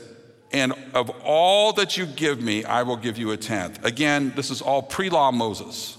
And 0.51 0.73
of 0.93 1.09
all 1.23 1.71
that 1.73 1.95
you 1.95 2.05
give 2.05 2.41
me, 2.41 2.65
I 2.65 2.83
will 2.83 2.97
give 2.97 3.17
you 3.17 3.31
a 3.31 3.38
tenth. 3.38 3.85
Again, 3.85 4.33
this 4.35 4.51
is 4.51 4.62
all 4.62 4.81
pre 4.81 5.09
law 5.09 5.31
Moses. 5.31 5.97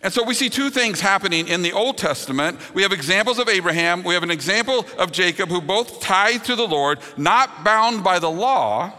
And 0.00 0.10
so 0.10 0.24
we 0.24 0.32
see 0.32 0.48
two 0.48 0.70
things 0.70 0.98
happening 0.98 1.48
in 1.48 1.60
the 1.60 1.72
Old 1.72 1.98
Testament. 1.98 2.58
We 2.74 2.80
have 2.80 2.92
examples 2.92 3.38
of 3.38 3.46
Abraham, 3.46 4.04
we 4.04 4.14
have 4.14 4.22
an 4.22 4.30
example 4.30 4.86
of 4.96 5.12
Jacob, 5.12 5.50
who 5.50 5.60
both 5.60 6.00
tithe 6.00 6.44
to 6.44 6.56
the 6.56 6.66
Lord, 6.66 6.98
not 7.18 7.62
bound 7.62 8.02
by 8.02 8.18
the 8.18 8.30
law, 8.30 8.90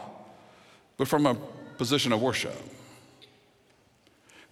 but 0.98 1.08
from 1.08 1.26
a 1.26 1.34
position 1.80 2.14
of 2.14 2.22
worship. 2.22 2.54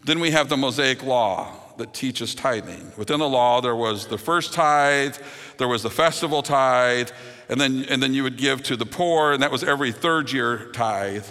Then 0.03 0.19
we 0.19 0.31
have 0.31 0.49
the 0.49 0.57
Mosaic 0.57 1.03
law 1.03 1.53
that 1.77 1.93
teaches 1.93 2.33
tithing. 2.35 2.91
Within 2.97 3.19
the 3.19 3.29
law, 3.29 3.61
there 3.61 3.75
was 3.75 4.07
the 4.07 4.17
first 4.17 4.53
tithe, 4.53 5.15
there 5.57 5.67
was 5.67 5.83
the 5.83 5.89
festival 5.89 6.41
tithe, 6.41 7.09
and 7.49 7.59
then, 7.59 7.85
and 7.89 8.01
then 8.01 8.13
you 8.13 8.23
would 8.23 8.37
give 8.37 8.63
to 8.63 8.75
the 8.75 8.85
poor, 8.85 9.31
and 9.31 9.43
that 9.43 9.51
was 9.51 9.63
every 9.63 9.91
third 9.91 10.31
year 10.31 10.69
tithe. 10.73 11.25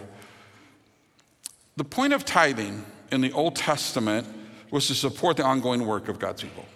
The 1.77 1.85
point 1.85 2.13
of 2.13 2.25
tithing 2.25 2.85
in 3.11 3.21
the 3.21 3.33
Old 3.33 3.57
Testament 3.57 4.27
was 4.71 4.87
to 4.87 4.95
support 4.95 5.37
the 5.37 5.45
ongoing 5.45 5.87
work 5.87 6.09
of 6.09 6.19
God's 6.19 6.43
people. 6.43 6.67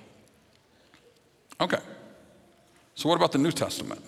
Okay, 1.60 1.78
so 2.94 3.08
what 3.08 3.16
about 3.16 3.32
the 3.32 3.38
New 3.38 3.52
Testament? 3.52 4.02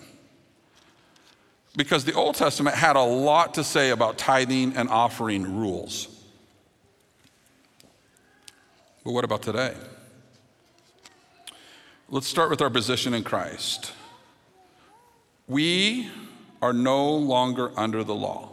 Because 1.77 2.03
the 2.03 2.13
Old 2.13 2.35
Testament 2.35 2.75
had 2.75 2.95
a 2.95 3.01
lot 3.01 3.53
to 3.53 3.63
say 3.63 3.91
about 3.91 4.17
tithing 4.17 4.75
and 4.75 4.89
offering 4.89 5.57
rules. 5.57 6.16
But 9.07 9.13
what 9.13 9.23
about 9.23 9.41
today? 9.41 9.73
Let's 12.09 12.27
start 12.27 12.49
with 12.49 12.61
our 12.61 12.69
position 12.69 13.13
in 13.13 13.23
Christ. 13.23 13.93
We 15.47 16.09
are 16.61 16.73
no 16.73 17.15
longer 17.15 17.71
under 17.79 18.03
the 18.03 18.13
law, 18.13 18.49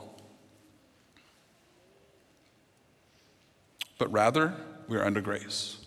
but 3.98 4.12
rather 4.12 4.54
we 4.86 4.96
are 4.96 5.04
under 5.04 5.20
grace. 5.20 5.78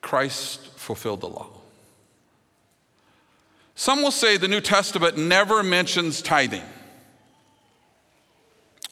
Christ 0.00 0.64
fulfilled 0.76 1.22
the 1.22 1.30
law. 1.30 1.48
Some 3.74 4.02
will 4.02 4.12
say 4.12 4.36
the 4.36 4.46
New 4.46 4.60
Testament 4.60 5.18
never 5.18 5.64
mentions 5.64 6.22
tithing. 6.22 6.62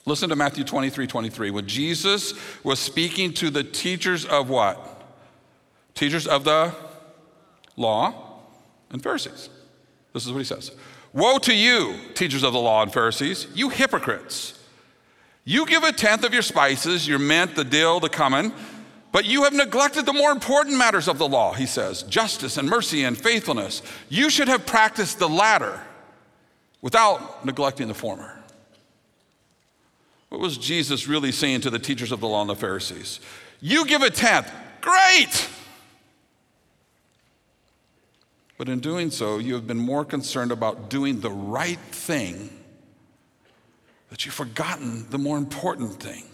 Listen 0.06 0.28
to 0.30 0.36
Matthew 0.36 0.64
23 0.64 1.06
23. 1.06 1.50
When 1.50 1.66
Jesus 1.66 2.34
was 2.64 2.78
speaking 2.78 3.32
to 3.34 3.50
the 3.50 3.64
teachers 3.64 4.24
of 4.24 4.48
what? 4.48 5.04
Teachers 5.94 6.26
of 6.26 6.44
the 6.44 6.74
law 7.76 8.40
and 8.90 9.02
Pharisees. 9.02 9.50
This 10.12 10.26
is 10.26 10.32
what 10.32 10.38
he 10.38 10.44
says 10.44 10.72
Woe 11.12 11.38
to 11.38 11.54
you, 11.54 11.96
teachers 12.14 12.42
of 12.42 12.52
the 12.52 12.60
law 12.60 12.82
and 12.82 12.92
Pharisees, 12.92 13.46
you 13.54 13.68
hypocrites! 13.68 14.56
You 15.44 15.66
give 15.66 15.82
a 15.82 15.92
tenth 15.92 16.22
of 16.24 16.32
your 16.32 16.42
spices, 16.42 17.08
your 17.08 17.18
mint, 17.18 17.56
the 17.56 17.64
dill, 17.64 17.98
the 17.98 18.08
cumin, 18.08 18.52
but 19.10 19.24
you 19.24 19.42
have 19.44 19.52
neglected 19.52 20.06
the 20.06 20.12
more 20.12 20.30
important 20.30 20.76
matters 20.76 21.08
of 21.08 21.18
the 21.18 21.26
law, 21.26 21.52
he 21.54 21.66
says 21.66 22.04
justice 22.04 22.56
and 22.56 22.68
mercy 22.68 23.02
and 23.04 23.18
faithfulness. 23.18 23.82
You 24.08 24.30
should 24.30 24.48
have 24.48 24.66
practiced 24.66 25.18
the 25.18 25.28
latter 25.28 25.80
without 26.82 27.44
neglecting 27.44 27.88
the 27.88 27.94
former. 27.94 28.39
What 30.30 30.40
was 30.40 30.56
Jesus 30.56 31.06
really 31.06 31.32
saying 31.32 31.62
to 31.62 31.70
the 31.70 31.78
teachers 31.78 32.12
of 32.12 32.20
the 32.20 32.28
law 32.28 32.40
and 32.40 32.50
the 32.50 32.56
Pharisees? 32.56 33.20
You 33.60 33.84
give 33.84 34.02
a 34.02 34.10
tenth, 34.10 34.50
great! 34.80 35.48
But 38.56 38.68
in 38.68 38.80
doing 38.80 39.10
so, 39.10 39.38
you 39.38 39.54
have 39.54 39.66
been 39.66 39.78
more 39.78 40.04
concerned 40.04 40.52
about 40.52 40.88
doing 40.88 41.20
the 41.20 41.30
right 41.30 41.78
thing 41.78 42.50
that 44.10 44.24
you've 44.24 44.34
forgotten 44.34 45.08
the 45.10 45.18
more 45.18 45.36
important 45.36 46.00
thing 46.00 46.24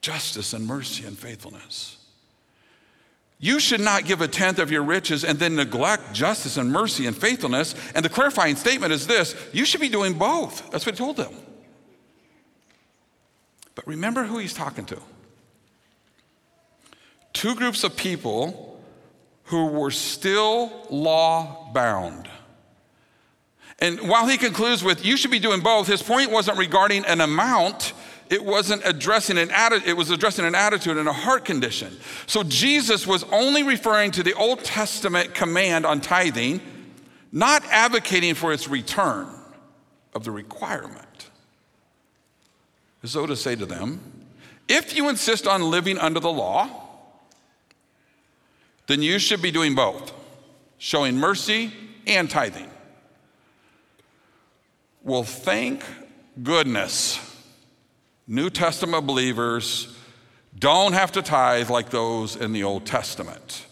justice 0.00 0.52
and 0.52 0.64
mercy 0.64 1.04
and 1.04 1.18
faithfulness. 1.18 1.96
You 3.40 3.58
should 3.58 3.80
not 3.80 4.04
give 4.04 4.20
a 4.20 4.28
tenth 4.28 4.60
of 4.60 4.70
your 4.70 4.82
riches 4.82 5.24
and 5.24 5.38
then 5.38 5.56
neglect 5.56 6.12
justice 6.12 6.56
and 6.56 6.70
mercy 6.70 7.06
and 7.06 7.16
faithfulness. 7.16 7.74
And 7.94 8.04
the 8.04 8.08
clarifying 8.08 8.54
statement 8.54 8.92
is 8.92 9.06
this 9.06 9.34
you 9.52 9.64
should 9.64 9.80
be 9.80 9.88
doing 9.88 10.14
both. 10.14 10.70
That's 10.70 10.86
what 10.86 10.94
he 10.94 10.98
told 10.98 11.16
them. 11.16 11.34
But 13.76 13.86
remember 13.86 14.24
who 14.24 14.38
he's 14.38 14.54
talking 14.54 14.86
to. 14.86 15.00
Two 17.32 17.54
groups 17.54 17.84
of 17.84 17.96
people 17.96 18.82
who 19.44 19.66
were 19.66 19.92
still 19.92 20.72
law 20.90 21.70
bound. 21.72 22.28
And 23.78 24.08
while 24.08 24.26
he 24.26 24.38
concludes 24.38 24.82
with, 24.82 25.04
you 25.04 25.16
should 25.18 25.30
be 25.30 25.38
doing 25.38 25.60
both, 25.60 25.86
his 25.86 26.02
point 26.02 26.32
wasn't 26.32 26.58
regarding 26.58 27.04
an 27.04 27.20
amount, 27.20 27.92
it 28.30 28.42
wasn't 28.42 28.80
addressing 28.86 29.36
an 29.36 29.50
attitude, 29.50 29.86
it 29.86 29.96
was 29.96 30.10
addressing 30.10 30.46
an 30.46 30.54
attitude 30.54 30.96
and 30.96 31.06
a 31.06 31.12
heart 31.12 31.44
condition. 31.44 31.94
So 32.26 32.42
Jesus 32.42 33.06
was 33.06 33.22
only 33.24 33.62
referring 33.62 34.12
to 34.12 34.22
the 34.22 34.32
Old 34.32 34.64
Testament 34.64 35.34
command 35.34 35.84
on 35.84 36.00
tithing, 36.00 36.62
not 37.30 37.62
advocating 37.66 38.34
for 38.34 38.54
its 38.54 38.66
return 38.66 39.28
of 40.14 40.24
the 40.24 40.30
requirement 40.30 41.15
so 43.04 43.26
to 43.26 43.36
say 43.36 43.54
to 43.54 43.66
them, 43.66 44.00
if 44.68 44.96
you 44.96 45.08
insist 45.08 45.46
on 45.46 45.62
living 45.70 45.98
under 45.98 46.20
the 46.20 46.32
law, 46.32 46.68
then 48.86 49.02
you 49.02 49.18
should 49.18 49.42
be 49.42 49.50
doing 49.50 49.74
both, 49.74 50.12
showing 50.78 51.16
mercy 51.16 51.72
and 52.06 52.30
tithing. 52.30 52.70
Well, 55.02 55.22
thank 55.22 55.84
goodness. 56.42 57.20
New 58.26 58.50
Testament 58.50 59.06
believers 59.06 59.96
don't 60.58 60.94
have 60.94 61.12
to 61.12 61.22
tithe 61.22 61.70
like 61.70 61.90
those 61.90 62.34
in 62.34 62.52
the 62.52 62.64
Old 62.64 62.86
Testament. 62.86 63.66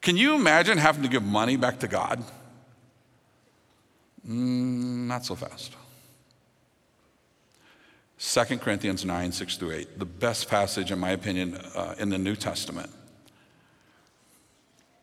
Can 0.00 0.16
you 0.16 0.34
imagine 0.34 0.78
having 0.78 1.02
to 1.02 1.08
give 1.08 1.22
money 1.22 1.56
back 1.56 1.80
to 1.80 1.88
God? 1.88 2.22
Mm, 4.28 5.06
not 5.06 5.24
so 5.24 5.34
fast. 5.34 5.74
2 8.26 8.58
Corinthians 8.58 9.04
9, 9.04 9.32
6 9.32 9.56
through 9.58 9.72
8, 9.72 9.98
the 9.98 10.06
best 10.06 10.48
passage, 10.48 10.90
in 10.90 10.98
my 10.98 11.10
opinion, 11.10 11.56
uh, 11.74 11.94
in 11.98 12.08
the 12.08 12.16
New 12.16 12.34
Testament 12.34 12.90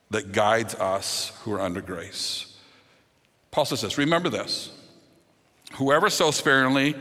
that 0.10 0.32
guides 0.32 0.74
us 0.76 1.32
who 1.44 1.54
are 1.54 1.62
under 1.62 1.82
grace. 1.82 2.58
Paul 3.52 3.66
says 3.66 3.82
this 3.82 3.98
Remember 3.98 4.28
this 4.28 4.72
whoever 5.74 6.10
sows 6.10 6.36
sparingly 6.36 6.96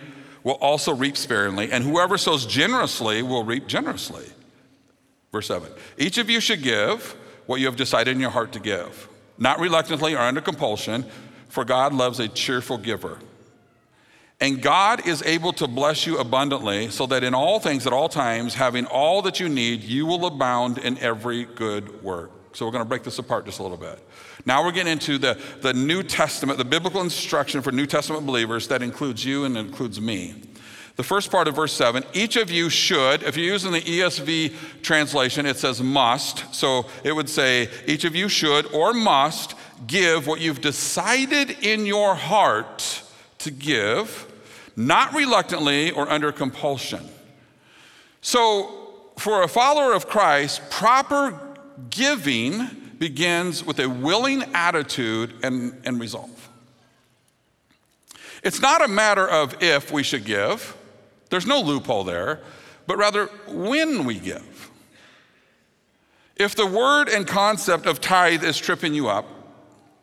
will 0.44 0.54
also 0.54 0.94
reap 0.94 1.16
sparingly, 1.16 1.72
and 1.72 1.82
whoever 1.82 2.18
sows 2.18 2.44
generously 2.44 3.22
will 3.22 3.42
reap 3.42 3.66
generously. 3.66 4.26
Verse 5.32 5.46
7 5.46 5.72
Each 5.96 6.18
of 6.18 6.28
you 6.28 6.38
should 6.38 6.62
give 6.62 7.16
what 7.46 7.60
you 7.60 7.66
have 7.66 7.76
decided 7.76 8.14
in 8.14 8.20
your 8.20 8.30
heart 8.30 8.52
to 8.52 8.60
give, 8.60 9.08
not 9.38 9.58
reluctantly 9.58 10.14
or 10.14 10.20
under 10.20 10.42
compulsion, 10.42 11.06
for 11.48 11.64
God 11.64 11.94
loves 11.94 12.20
a 12.20 12.28
cheerful 12.28 12.76
giver. 12.76 13.18
And 14.40 14.62
God 14.62 15.06
is 15.06 15.22
able 15.22 15.52
to 15.54 15.68
bless 15.68 16.06
you 16.06 16.18
abundantly, 16.18 16.90
so 16.90 17.06
that 17.06 17.22
in 17.22 17.34
all 17.34 17.60
things, 17.60 17.86
at 17.86 17.92
all 17.92 18.08
times, 18.08 18.54
having 18.54 18.86
all 18.86 19.20
that 19.22 19.38
you 19.38 19.48
need, 19.48 19.82
you 19.82 20.06
will 20.06 20.24
abound 20.24 20.78
in 20.78 20.96
every 20.98 21.44
good 21.44 22.02
work. 22.02 22.30
So 22.54 22.64
we're 22.64 22.72
going 22.72 22.84
to 22.84 22.88
break 22.88 23.04
this 23.04 23.18
apart 23.18 23.44
just 23.44 23.58
a 23.58 23.62
little 23.62 23.76
bit. 23.76 24.04
Now 24.46 24.64
we're 24.64 24.72
getting 24.72 24.92
into 24.92 25.18
the, 25.18 25.38
the 25.60 25.74
New 25.74 26.02
Testament, 26.02 26.58
the 26.58 26.64
biblical 26.64 27.02
instruction 27.02 27.60
for 27.60 27.70
New 27.70 27.86
Testament 27.86 28.26
believers 28.26 28.66
that 28.68 28.82
includes 28.82 29.24
you 29.24 29.44
and 29.44 29.56
includes 29.56 30.00
me. 30.00 30.34
The 30.96 31.04
first 31.04 31.30
part 31.30 31.46
of 31.46 31.56
verse 31.56 31.72
7 31.72 32.04
each 32.12 32.36
of 32.36 32.50
you 32.50 32.68
should, 32.68 33.22
if 33.22 33.36
you're 33.36 33.46
using 33.46 33.72
the 33.72 33.80
ESV 33.80 34.82
translation, 34.82 35.46
it 35.46 35.58
says 35.58 35.82
must. 35.82 36.54
So 36.54 36.86
it 37.04 37.12
would 37.12 37.28
say, 37.28 37.68
each 37.86 38.04
of 38.04 38.16
you 38.16 38.28
should 38.28 38.66
or 38.72 38.92
must 38.92 39.54
give 39.86 40.26
what 40.26 40.40
you've 40.40 40.60
decided 40.60 41.50
in 41.62 41.86
your 41.86 42.14
heart 42.14 43.02
to 43.38 43.50
give, 43.50 44.29
not 44.86 45.14
reluctantly 45.14 45.90
or 45.90 46.10
under 46.10 46.32
compulsion. 46.32 47.06
So, 48.20 48.76
for 49.16 49.42
a 49.42 49.48
follower 49.48 49.92
of 49.92 50.08
Christ, 50.08 50.62
proper 50.70 51.38
giving 51.90 52.66
begins 52.98 53.64
with 53.64 53.78
a 53.78 53.88
willing 53.88 54.42
attitude 54.54 55.34
and, 55.42 55.78
and 55.84 56.00
resolve. 56.00 56.48
It's 58.42 58.60
not 58.60 58.82
a 58.82 58.88
matter 58.88 59.28
of 59.28 59.62
if 59.62 59.92
we 59.92 60.02
should 60.02 60.24
give, 60.24 60.76
there's 61.28 61.46
no 61.46 61.60
loophole 61.60 62.04
there, 62.04 62.40
but 62.86 62.96
rather 62.96 63.26
when 63.46 64.04
we 64.04 64.18
give. 64.18 64.70
If 66.36 66.54
the 66.54 66.66
word 66.66 67.08
and 67.08 67.26
concept 67.26 67.86
of 67.86 68.00
tithe 68.00 68.42
is 68.42 68.56
tripping 68.56 68.94
you 68.94 69.08
up, 69.08 69.26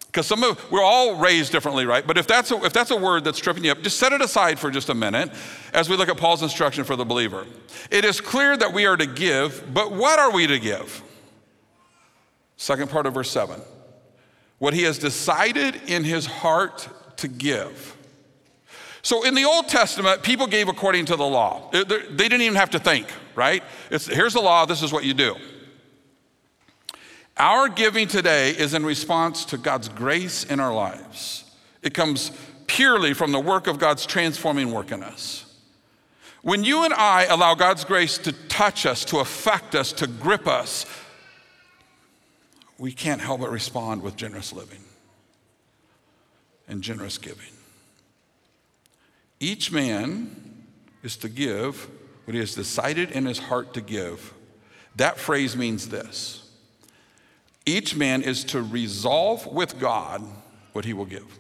because 0.08 0.26
some 0.26 0.44
of 0.44 0.72
we're 0.72 0.84
all 0.84 1.16
raised 1.16 1.52
differently, 1.52 1.86
right? 1.86 2.06
But 2.06 2.18
if 2.18 2.28
that's 2.28 2.52
a, 2.52 2.64
if 2.66 2.74
that's 2.74 2.92
a 2.92 2.96
word 2.96 3.24
that's 3.24 3.40
tripping 3.40 3.64
you 3.64 3.72
up, 3.72 3.82
just 3.82 3.98
set 3.98 4.14
it 4.14 4.22
aside 4.22 4.58
for 4.58 4.72
just 4.72 4.90
a 4.90 4.96
minute 4.96 5.30
as 5.74 5.90
we 5.90 5.96
look 5.96 6.10
at 6.10 6.18
Paul's 6.18 6.42
instruction 6.42 6.84
for 6.84 6.96
the 6.96 7.06
believer. 7.06 7.46
It 7.92 8.04
is 8.06 8.20
clear 8.20 8.58
that 8.58 8.74
we 8.74 8.86
are 8.86 8.98
to 8.98 9.06
give, 9.06 9.74
but 9.74 9.92
what 9.92 10.20
are 10.20 10.32
we 10.32 10.48
to 10.48 10.60
give? 10.60 11.04
Second 12.56 12.90
part 12.90 13.06
of 13.06 13.14
verse 13.14 13.30
7. 13.30 13.62
What 14.58 14.74
he 14.74 14.84
has 14.84 14.98
decided 14.98 15.80
in 15.88 16.04
his 16.04 16.26
heart 16.26 16.90
to 17.18 17.28
give. 17.28 17.96
So 19.04 19.24
in 19.24 19.36
the 19.36 19.46
Old 19.46 19.70
Testament, 19.70 20.24
people 20.24 20.48
gave 20.48 20.68
according 20.68 21.06
to 21.06 21.16
the 21.16 21.26
law. 21.26 21.70
They 21.72 21.84
didn't 21.84 22.42
even 22.42 22.56
have 22.56 22.72
to 22.72 22.80
think, 22.80 23.08
right? 23.36 23.64
It's, 23.92 24.08
here's 24.08 24.34
the 24.34 24.42
law, 24.42 24.66
this 24.66 24.82
is 24.82 24.92
what 24.92 25.04
you 25.04 25.14
do. 25.14 25.36
Our 27.40 27.70
giving 27.70 28.08
today 28.08 28.52
is 28.52 28.74
in 28.74 28.84
response 28.84 29.46
to 29.46 29.58
God's 29.58 29.90
grace 29.90 30.44
in 30.44 30.60
our 30.60 30.74
lives. 30.74 31.44
It 31.84 31.94
comes 31.94 32.32
purely 32.66 33.14
from 33.14 33.32
the 33.32 33.40
work 33.40 33.68
of 33.68 33.78
God's 33.78 34.06
transforming 34.06 34.72
work 34.72 34.92
in 34.92 35.04
us. 35.04 35.46
When 36.42 36.64
you 36.64 36.84
and 36.84 36.94
I 36.94 37.26
allow 37.26 37.54
God's 37.54 37.84
grace 37.84 38.18
to 38.20 38.32
touch 38.32 38.86
us, 38.86 39.06
to 39.06 39.20
affect 39.20 39.76
us, 39.76 39.92
to 39.94 40.08
grip 40.08 40.48
us, 40.48 40.86
we 42.80 42.92
can't 42.92 43.22
help 43.22 43.42
but 43.42 43.52
respond 43.52 44.02
with 44.02 44.16
generous 44.16 44.54
living 44.54 44.84
and 46.68 46.82
generous 46.82 47.18
giving. 47.18 47.46
Each 49.40 49.72
man 49.72 50.64
is 51.04 51.18
to 51.18 51.30
give 51.30 51.88
what 52.26 52.34
he 52.34 52.40
has 52.40 52.56
decided 52.56 53.12
in 53.12 53.26
his 53.26 53.40
heart 53.40 53.74
to 53.76 53.82
give. 53.82 54.34
That 54.96 55.18
phrase 55.18 55.56
means 55.56 55.90
this 55.90 56.47
each 57.68 57.96
man 57.96 58.24
is 58.24 58.44
to 58.46 58.62
resolve 58.62 59.46
with 59.46 59.80
God 59.80 60.24
what 60.72 60.86
he 60.86 60.94
will 60.94 61.06
give. 61.06 61.38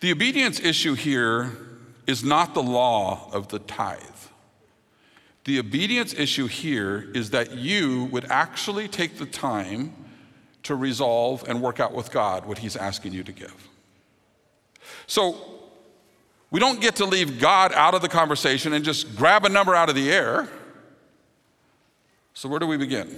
The 0.00 0.12
obedience 0.12 0.60
issue 0.60 0.94
here 0.94 1.56
is 2.06 2.22
not 2.22 2.54
the 2.54 2.62
law 2.62 3.30
of 3.32 3.48
the 3.48 3.58
tithe. 3.60 4.00
The 5.44 5.58
obedience 5.58 6.12
issue 6.14 6.46
here 6.46 7.10
is 7.14 7.30
that 7.30 7.52
you 7.52 8.04
would 8.06 8.26
actually 8.30 8.88
take 8.88 9.18
the 9.18 9.26
time 9.26 9.94
to 10.64 10.74
resolve 10.74 11.44
and 11.48 11.62
work 11.62 11.80
out 11.80 11.94
with 11.94 12.10
God 12.10 12.46
what 12.46 12.58
He's 12.58 12.76
asking 12.76 13.12
you 13.12 13.22
to 13.24 13.32
give. 13.32 13.68
So, 15.06 15.36
we 16.50 16.60
don't 16.60 16.80
get 16.80 16.96
to 16.96 17.04
leave 17.04 17.40
God 17.40 17.72
out 17.72 17.94
of 17.94 18.02
the 18.02 18.08
conversation 18.08 18.72
and 18.72 18.84
just 18.84 19.16
grab 19.16 19.44
a 19.44 19.48
number 19.48 19.74
out 19.74 19.88
of 19.88 19.94
the 19.94 20.10
air. 20.10 20.48
So, 22.38 22.48
where 22.48 22.60
do 22.60 22.66
we 22.66 22.76
begin? 22.76 23.08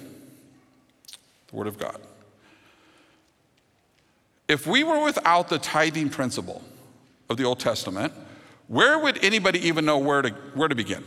The 1.48 1.56
Word 1.56 1.66
of 1.66 1.78
God. 1.78 2.00
If 4.48 4.66
we 4.66 4.82
were 4.82 5.04
without 5.04 5.48
the 5.48 5.58
tithing 5.58 6.08
principle 6.08 6.62
of 7.28 7.36
the 7.36 7.44
Old 7.44 7.60
Testament, 7.60 8.12
where 8.66 8.98
would 8.98 9.22
anybody 9.24 9.66
even 9.68 9.84
know 9.84 9.98
where 9.98 10.22
to, 10.22 10.30
where 10.54 10.68
to 10.68 10.74
begin? 10.74 11.04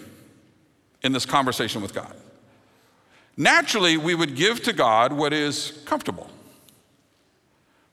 in 1.03 1.11
this 1.11 1.25
conversation 1.25 1.81
with 1.81 1.93
God. 1.93 2.15
Naturally, 3.35 3.97
we 3.97 4.15
would 4.15 4.35
give 4.35 4.63
to 4.63 4.73
God 4.73 5.11
what 5.11 5.33
is 5.33 5.81
comfortable. 5.85 6.29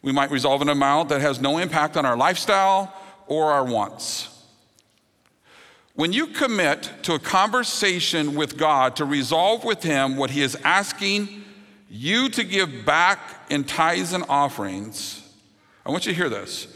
We 0.02 0.12
might 0.12 0.30
resolve 0.30 0.62
an 0.62 0.68
amount 0.68 1.08
that 1.08 1.20
has 1.20 1.40
no 1.40 1.58
impact 1.58 1.96
on 1.96 2.06
our 2.06 2.16
lifestyle 2.16 2.94
or 3.26 3.52
our 3.52 3.64
wants. 3.64 4.28
When 5.94 6.12
you 6.12 6.28
commit 6.28 6.90
to 7.02 7.14
a 7.14 7.18
conversation 7.18 8.34
with 8.34 8.56
God 8.56 8.96
to 8.96 9.04
resolve 9.04 9.64
with 9.64 9.82
Him 9.82 10.16
what 10.16 10.30
He 10.30 10.42
is 10.42 10.56
asking 10.64 11.44
you 11.88 12.28
to 12.30 12.44
give 12.44 12.84
back 12.84 13.18
in 13.50 13.64
tithes 13.64 14.12
and 14.12 14.24
offerings, 14.28 15.28
I 15.84 15.90
want 15.90 16.06
you 16.06 16.12
to 16.12 16.16
hear 16.16 16.28
this. 16.28 16.68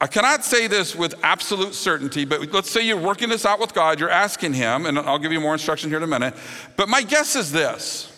I 0.00 0.06
cannot 0.08 0.44
say 0.44 0.66
this 0.66 0.96
with 0.96 1.14
absolute 1.22 1.74
certainty, 1.74 2.24
but 2.24 2.52
let's 2.52 2.70
say 2.70 2.84
you're 2.84 2.96
working 2.96 3.28
this 3.28 3.46
out 3.46 3.60
with 3.60 3.72
God, 3.72 4.00
you're 4.00 4.10
asking 4.10 4.52
Him, 4.52 4.84
and 4.86 4.98
I'll 4.98 5.18
give 5.18 5.32
you 5.32 5.40
more 5.40 5.52
instruction 5.52 5.90
here 5.90 5.98
in 5.98 6.02
a 6.02 6.08
minute. 6.08 6.34
But 6.76 6.88
my 6.88 7.02
guess 7.02 7.36
is 7.36 7.52
this 7.52 8.08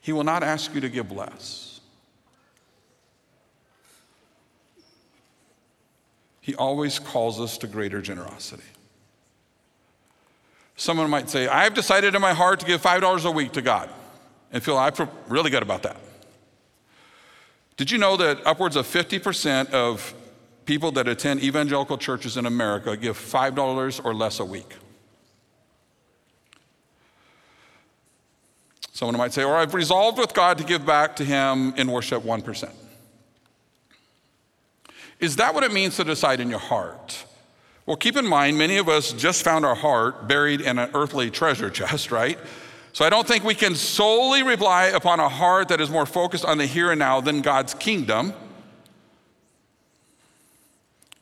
He 0.00 0.12
will 0.12 0.24
not 0.24 0.42
ask 0.42 0.74
you 0.74 0.80
to 0.80 0.88
give 0.88 1.12
less. 1.12 1.67
He 6.48 6.54
always 6.54 6.98
calls 6.98 7.42
us 7.42 7.58
to 7.58 7.66
greater 7.66 8.00
generosity. 8.00 8.62
Someone 10.76 11.10
might 11.10 11.28
say, 11.28 11.46
I've 11.46 11.74
decided 11.74 12.14
in 12.14 12.22
my 12.22 12.32
heart 12.32 12.60
to 12.60 12.64
give 12.64 12.80
$5 12.80 13.26
a 13.26 13.30
week 13.30 13.52
to 13.52 13.60
God, 13.60 13.90
and 14.50 14.62
feel 14.62 14.78
I 14.78 14.90
feel 14.90 15.12
really 15.28 15.50
good 15.50 15.62
about 15.62 15.82
that. 15.82 15.98
Did 17.76 17.90
you 17.90 17.98
know 17.98 18.16
that 18.16 18.46
upwards 18.46 18.76
of 18.76 18.86
50% 18.86 19.72
of 19.72 20.14
people 20.64 20.90
that 20.92 21.06
attend 21.06 21.42
evangelical 21.42 21.98
churches 21.98 22.38
in 22.38 22.46
America 22.46 22.96
give 22.96 23.18
$5 23.18 24.02
or 24.02 24.14
less 24.14 24.40
a 24.40 24.44
week? 24.46 24.74
Someone 28.92 29.18
might 29.18 29.34
say, 29.34 29.44
or 29.44 29.54
I've 29.54 29.74
resolved 29.74 30.16
with 30.16 30.32
God 30.32 30.56
to 30.56 30.64
give 30.64 30.86
back 30.86 31.14
to 31.16 31.26
Him 31.26 31.74
in 31.76 31.92
worship 31.92 32.22
1%. 32.22 32.72
Is 35.20 35.36
that 35.36 35.54
what 35.54 35.64
it 35.64 35.72
means 35.72 35.96
to 35.96 36.04
decide 36.04 36.40
in 36.40 36.48
your 36.48 36.58
heart? 36.58 37.24
Well, 37.86 37.96
keep 37.96 38.16
in 38.16 38.26
mind, 38.26 38.58
many 38.58 38.76
of 38.76 38.88
us 38.88 39.12
just 39.12 39.42
found 39.42 39.64
our 39.64 39.74
heart 39.74 40.28
buried 40.28 40.60
in 40.60 40.78
an 40.78 40.90
earthly 40.94 41.30
treasure 41.30 41.70
chest, 41.70 42.10
right? 42.12 42.38
So 42.92 43.04
I 43.04 43.10
don't 43.10 43.26
think 43.26 43.44
we 43.44 43.54
can 43.54 43.74
solely 43.74 44.42
rely 44.42 44.86
upon 44.86 45.20
a 45.20 45.28
heart 45.28 45.68
that 45.68 45.80
is 45.80 45.90
more 45.90 46.06
focused 46.06 46.44
on 46.44 46.58
the 46.58 46.66
here 46.66 46.90
and 46.90 46.98
now 46.98 47.20
than 47.20 47.42
God's 47.42 47.74
kingdom. 47.74 48.32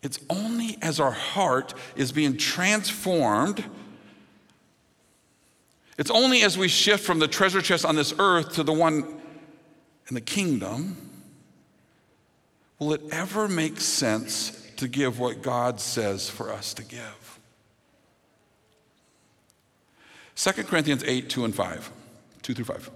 It's 0.02 0.18
only 0.30 0.78
as 0.82 1.00
our 1.00 1.10
heart 1.10 1.74
is 1.96 2.12
being 2.12 2.36
transformed, 2.36 3.64
it's 5.98 6.10
only 6.10 6.42
as 6.42 6.58
we 6.58 6.68
shift 6.68 7.04
from 7.04 7.18
the 7.18 7.28
treasure 7.28 7.62
chest 7.62 7.84
on 7.84 7.96
this 7.96 8.12
earth 8.18 8.54
to 8.54 8.62
the 8.62 8.72
one 8.72 9.02
in 10.08 10.14
the 10.14 10.20
kingdom, 10.20 11.05
will 12.78 12.92
it 12.92 13.02
ever 13.10 13.48
make 13.48 13.80
sense 13.80 14.52
to 14.76 14.88
give 14.88 15.18
what 15.18 15.42
God 15.42 15.80
says 15.80 16.28
for 16.28 16.52
us 16.52 16.74
to 16.74 16.84
give? 16.84 17.38
2 20.36 20.64
Corinthians 20.64 21.02
8, 21.04 21.30
2 21.30 21.44
and 21.46 21.54
5, 21.54 21.90
2 22.42 22.54
through 22.54 22.64
5 22.64 22.90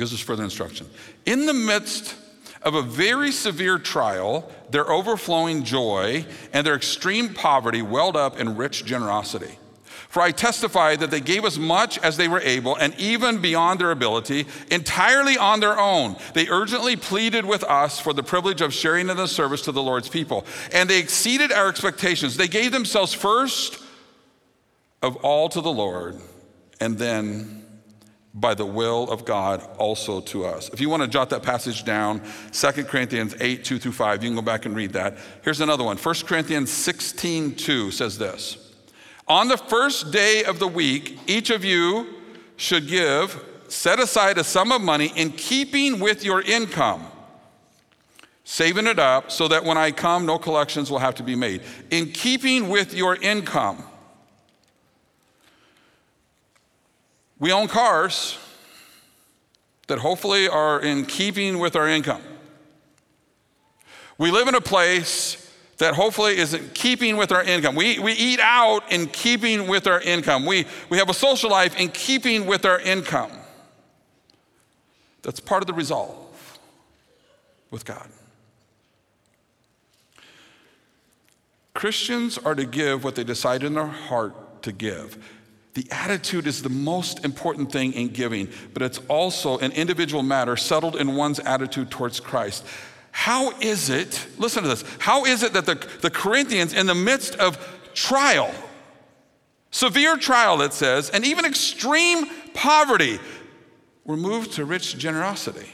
gives 0.00 0.14
us 0.14 0.20
further 0.20 0.42
instruction. 0.42 0.88
In 1.26 1.44
the 1.44 1.52
midst 1.52 2.16
of 2.62 2.74
a 2.74 2.80
very 2.80 3.30
severe 3.30 3.78
trial, 3.78 4.50
their 4.70 4.90
overflowing 4.90 5.62
joy 5.62 6.24
and 6.54 6.66
their 6.66 6.74
extreme 6.74 7.34
poverty 7.34 7.82
welled 7.82 8.16
up 8.16 8.40
in 8.40 8.56
rich 8.56 8.84
generosity. 8.86 9.58
For 10.10 10.20
I 10.20 10.32
testify 10.32 10.96
that 10.96 11.12
they 11.12 11.20
gave 11.20 11.44
as 11.44 11.56
much 11.56 11.96
as 11.98 12.16
they 12.16 12.26
were 12.26 12.40
able, 12.40 12.74
and 12.74 12.98
even 12.98 13.40
beyond 13.40 13.80
their 13.80 13.92
ability, 13.92 14.44
entirely 14.68 15.38
on 15.38 15.60
their 15.60 15.78
own. 15.78 16.16
They 16.34 16.48
urgently 16.48 16.96
pleaded 16.96 17.46
with 17.46 17.62
us 17.62 18.00
for 18.00 18.12
the 18.12 18.24
privilege 18.24 18.60
of 18.60 18.74
sharing 18.74 19.08
in 19.08 19.16
the 19.16 19.28
service 19.28 19.62
to 19.62 19.72
the 19.72 19.82
Lord's 19.82 20.08
people. 20.08 20.44
And 20.72 20.90
they 20.90 20.98
exceeded 20.98 21.52
our 21.52 21.68
expectations. 21.68 22.36
They 22.36 22.48
gave 22.48 22.72
themselves 22.72 23.14
first 23.14 23.80
of 25.00 25.14
all 25.18 25.48
to 25.48 25.60
the 25.60 25.72
Lord, 25.72 26.16
and 26.80 26.98
then 26.98 27.64
by 28.34 28.54
the 28.54 28.66
will 28.66 29.08
of 29.12 29.24
God 29.24 29.62
also 29.78 30.20
to 30.22 30.44
us. 30.44 30.70
If 30.70 30.80
you 30.80 30.90
want 30.90 31.02
to 31.02 31.08
jot 31.08 31.30
that 31.30 31.44
passage 31.44 31.84
down, 31.84 32.20
2 32.50 32.84
Corinthians 32.84 33.36
8, 33.40 33.62
2 33.62 33.78
through 33.78 33.92
5, 33.92 34.24
you 34.24 34.30
can 34.30 34.34
go 34.34 34.42
back 34.42 34.66
and 34.66 34.74
read 34.74 34.94
that. 34.94 35.18
Here's 35.42 35.60
another 35.60 35.84
one. 35.84 35.96
1 35.96 36.14
Corinthians 36.26 36.72
16, 36.72 37.54
2 37.54 37.92
says 37.92 38.18
this 38.18 38.69
On 39.30 39.46
the 39.46 39.56
first 39.56 40.10
day 40.10 40.42
of 40.42 40.58
the 40.58 40.66
week, 40.66 41.20
each 41.28 41.50
of 41.50 41.64
you 41.64 42.16
should 42.56 42.88
give, 42.88 43.40
set 43.68 44.00
aside 44.00 44.38
a 44.38 44.42
sum 44.42 44.72
of 44.72 44.82
money 44.82 45.12
in 45.14 45.30
keeping 45.30 46.00
with 46.00 46.24
your 46.24 46.42
income, 46.42 47.06
saving 48.42 48.88
it 48.88 48.98
up 48.98 49.30
so 49.30 49.46
that 49.46 49.64
when 49.64 49.78
I 49.78 49.92
come, 49.92 50.26
no 50.26 50.36
collections 50.36 50.90
will 50.90 50.98
have 50.98 51.14
to 51.14 51.22
be 51.22 51.36
made. 51.36 51.62
In 51.92 52.10
keeping 52.10 52.68
with 52.68 52.92
your 52.92 53.14
income. 53.14 53.84
We 57.38 57.52
own 57.52 57.68
cars 57.68 58.36
that 59.86 60.00
hopefully 60.00 60.48
are 60.48 60.80
in 60.80 61.06
keeping 61.06 61.60
with 61.60 61.76
our 61.76 61.86
income. 61.86 62.22
We 64.18 64.32
live 64.32 64.48
in 64.48 64.56
a 64.56 64.60
place 64.60 65.39
that 65.80 65.94
hopefully 65.94 66.36
is 66.36 66.54
in 66.54 66.68
keeping 66.74 67.16
with 67.16 67.32
our 67.32 67.42
income. 67.42 67.74
We, 67.74 67.98
we 67.98 68.12
eat 68.12 68.38
out 68.40 68.90
in 68.92 69.06
keeping 69.06 69.66
with 69.66 69.86
our 69.86 70.00
income. 70.00 70.44
We, 70.44 70.66
we 70.90 70.98
have 70.98 71.08
a 71.08 71.14
social 71.14 71.50
life 71.50 71.78
in 71.78 71.88
keeping 71.88 72.46
with 72.46 72.66
our 72.66 72.78
income. 72.80 73.32
That's 75.22 75.40
part 75.40 75.62
of 75.62 75.66
the 75.66 75.72
resolve 75.72 76.58
with 77.70 77.84
God. 77.84 78.08
Christians 81.72 82.36
are 82.36 82.54
to 82.54 82.66
give 82.66 83.02
what 83.02 83.14
they 83.14 83.24
decide 83.24 83.62
in 83.62 83.72
their 83.72 83.86
heart 83.86 84.62
to 84.64 84.72
give. 84.72 85.16
The 85.72 85.86
attitude 85.90 86.46
is 86.46 86.62
the 86.62 86.68
most 86.68 87.24
important 87.24 87.72
thing 87.72 87.94
in 87.94 88.08
giving, 88.08 88.50
but 88.74 88.82
it's 88.82 88.98
also 89.08 89.56
an 89.58 89.72
individual 89.72 90.22
matter 90.22 90.56
settled 90.56 90.96
in 90.96 91.14
one's 91.14 91.38
attitude 91.40 91.90
towards 91.90 92.20
Christ. 92.20 92.66
How 93.10 93.58
is 93.60 93.90
it, 93.90 94.26
listen 94.38 94.62
to 94.62 94.68
this, 94.68 94.84
how 94.98 95.24
is 95.24 95.42
it 95.42 95.52
that 95.52 95.66
the, 95.66 95.74
the 96.00 96.10
Corinthians, 96.10 96.72
in 96.72 96.86
the 96.86 96.94
midst 96.94 97.34
of 97.36 97.58
trial, 97.94 98.52
severe 99.70 100.16
trial, 100.16 100.62
it 100.62 100.72
says, 100.72 101.10
and 101.10 101.24
even 101.24 101.44
extreme 101.44 102.26
poverty, 102.54 103.18
were 104.04 104.16
moved 104.16 104.52
to 104.52 104.64
rich 104.64 104.96
generosity? 104.96 105.68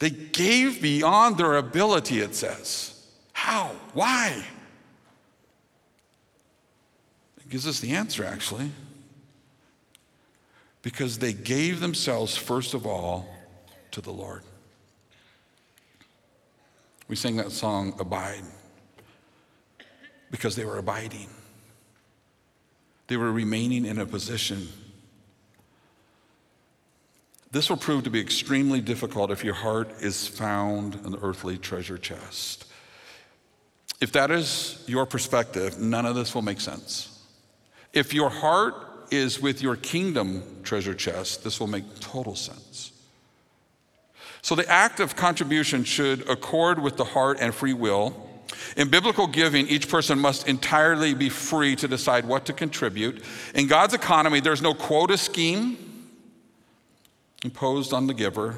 They 0.00 0.10
gave 0.10 0.80
beyond 0.80 1.36
their 1.36 1.56
ability, 1.56 2.20
it 2.20 2.34
says. 2.34 3.06
How? 3.32 3.70
Why? 3.92 4.44
It 7.38 7.48
gives 7.50 7.66
us 7.66 7.80
the 7.80 7.92
answer, 7.92 8.24
actually. 8.24 8.70
Because 10.82 11.18
they 11.18 11.34
gave 11.34 11.80
themselves, 11.80 12.34
first 12.36 12.72
of 12.72 12.86
all, 12.86 13.28
to 13.92 14.00
the 14.00 14.12
Lord. 14.12 14.42
We 17.08 17.16
sang 17.16 17.36
that 17.36 17.50
song, 17.50 17.94
Abide, 17.98 18.44
because 20.30 20.54
they 20.54 20.64
were 20.64 20.78
abiding. 20.78 21.28
They 23.08 23.16
were 23.16 23.32
remaining 23.32 23.84
in 23.84 23.98
a 23.98 24.06
position. 24.06 24.68
This 27.50 27.68
will 27.68 27.76
prove 27.76 28.04
to 28.04 28.10
be 28.10 28.20
extremely 28.20 28.80
difficult 28.80 29.32
if 29.32 29.42
your 29.42 29.54
heart 29.54 29.90
is 30.00 30.28
found 30.28 30.94
in 31.04 31.10
the 31.10 31.18
earthly 31.20 31.58
treasure 31.58 31.98
chest. 31.98 32.66
If 34.00 34.12
that 34.12 34.30
is 34.30 34.82
your 34.86 35.04
perspective, 35.04 35.80
none 35.80 36.06
of 36.06 36.14
this 36.14 36.34
will 36.34 36.42
make 36.42 36.60
sense. 36.60 37.18
If 37.92 38.14
your 38.14 38.30
heart 38.30 38.74
is 39.10 39.40
with 39.40 39.60
your 39.60 39.74
kingdom 39.74 40.60
treasure 40.62 40.94
chest, 40.94 41.42
this 41.42 41.58
will 41.58 41.66
make 41.66 41.98
total 41.98 42.36
sense. 42.36 42.89
So 44.42 44.54
the 44.54 44.68
act 44.68 45.00
of 45.00 45.16
contribution 45.16 45.84
should 45.84 46.28
accord 46.28 46.80
with 46.80 46.96
the 46.96 47.04
heart 47.04 47.38
and 47.40 47.54
free 47.54 47.72
will. 47.72 48.28
In 48.76 48.88
biblical 48.88 49.26
giving, 49.26 49.68
each 49.68 49.88
person 49.88 50.18
must 50.18 50.48
entirely 50.48 51.14
be 51.14 51.28
free 51.28 51.76
to 51.76 51.86
decide 51.86 52.24
what 52.24 52.46
to 52.46 52.52
contribute. 52.52 53.22
In 53.54 53.66
God's 53.66 53.94
economy, 53.94 54.40
there's 54.40 54.62
no 54.62 54.74
quota 54.74 55.16
scheme 55.16 55.76
imposed 57.44 57.92
on 57.92 58.06
the 58.06 58.14
giver. 58.14 58.56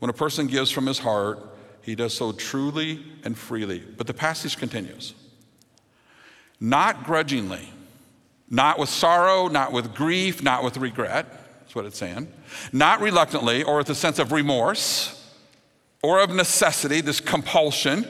When 0.00 0.10
a 0.10 0.14
person 0.14 0.46
gives 0.46 0.70
from 0.70 0.86
his 0.86 0.98
heart, 0.98 1.38
he 1.82 1.94
does 1.94 2.14
so 2.14 2.32
truly 2.32 3.02
and 3.24 3.36
freely. 3.36 3.80
But 3.80 4.06
the 4.06 4.14
passage 4.14 4.56
continues 4.56 5.14
not 6.60 7.02
grudgingly 7.02 7.68
not 8.52 8.78
with 8.78 8.90
sorrow, 8.90 9.48
not 9.48 9.72
with 9.72 9.94
grief, 9.94 10.42
not 10.42 10.62
with 10.62 10.76
regret. 10.76 11.26
That's 11.72 11.76
what 11.76 11.86
it's 11.86 11.96
saying. 11.96 12.28
Not 12.70 13.00
reluctantly 13.00 13.62
or 13.62 13.78
with 13.78 13.88
a 13.88 13.94
sense 13.94 14.18
of 14.18 14.30
remorse 14.30 15.26
or 16.02 16.20
of 16.20 16.28
necessity, 16.28 17.00
this 17.00 17.18
compulsion, 17.18 18.06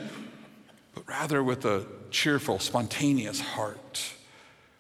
but 0.96 1.06
rather 1.06 1.44
with 1.44 1.64
a 1.64 1.86
cheerful, 2.10 2.58
spontaneous 2.58 3.40
heart. 3.40 4.02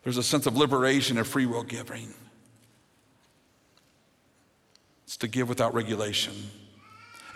There's 0.02 0.16
a 0.16 0.22
sense 0.24 0.46
of 0.46 0.56
liberation 0.56 1.16
and 1.16 1.24
free 1.24 1.46
will 1.46 1.62
giving. 1.62 2.12
It's 5.04 5.16
to 5.18 5.28
give 5.28 5.48
without 5.48 5.74
regulation. 5.74 6.34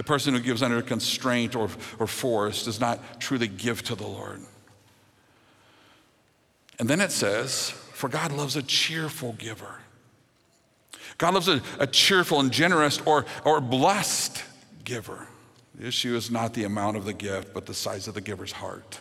A 0.00 0.02
person 0.02 0.34
who 0.34 0.40
gives 0.40 0.64
under 0.64 0.82
constraint 0.82 1.54
or, 1.54 1.68
or 2.00 2.08
force 2.08 2.64
does 2.64 2.80
not 2.80 3.20
truly 3.20 3.46
give 3.46 3.84
to 3.84 3.94
the 3.94 4.08
Lord. 4.08 4.40
And 6.80 6.90
then 6.90 7.00
it 7.00 7.12
says, 7.12 7.70
for 7.70 8.08
God 8.08 8.32
loves 8.32 8.56
a 8.56 8.64
cheerful 8.64 9.34
giver. 9.34 9.82
God 11.18 11.34
loves 11.34 11.48
a, 11.48 11.62
a 11.78 11.86
cheerful 11.86 12.40
and 12.40 12.52
generous 12.52 13.00
or, 13.02 13.24
or 13.44 13.60
blessed 13.60 14.42
giver. 14.84 15.28
The 15.74 15.86
issue 15.86 16.14
is 16.16 16.30
not 16.30 16.54
the 16.54 16.64
amount 16.64 16.96
of 16.96 17.04
the 17.04 17.12
gift, 17.12 17.52
but 17.54 17.66
the 17.66 17.74
size 17.74 18.08
of 18.08 18.14
the 18.14 18.20
giver's 18.20 18.52
heart. 18.52 19.00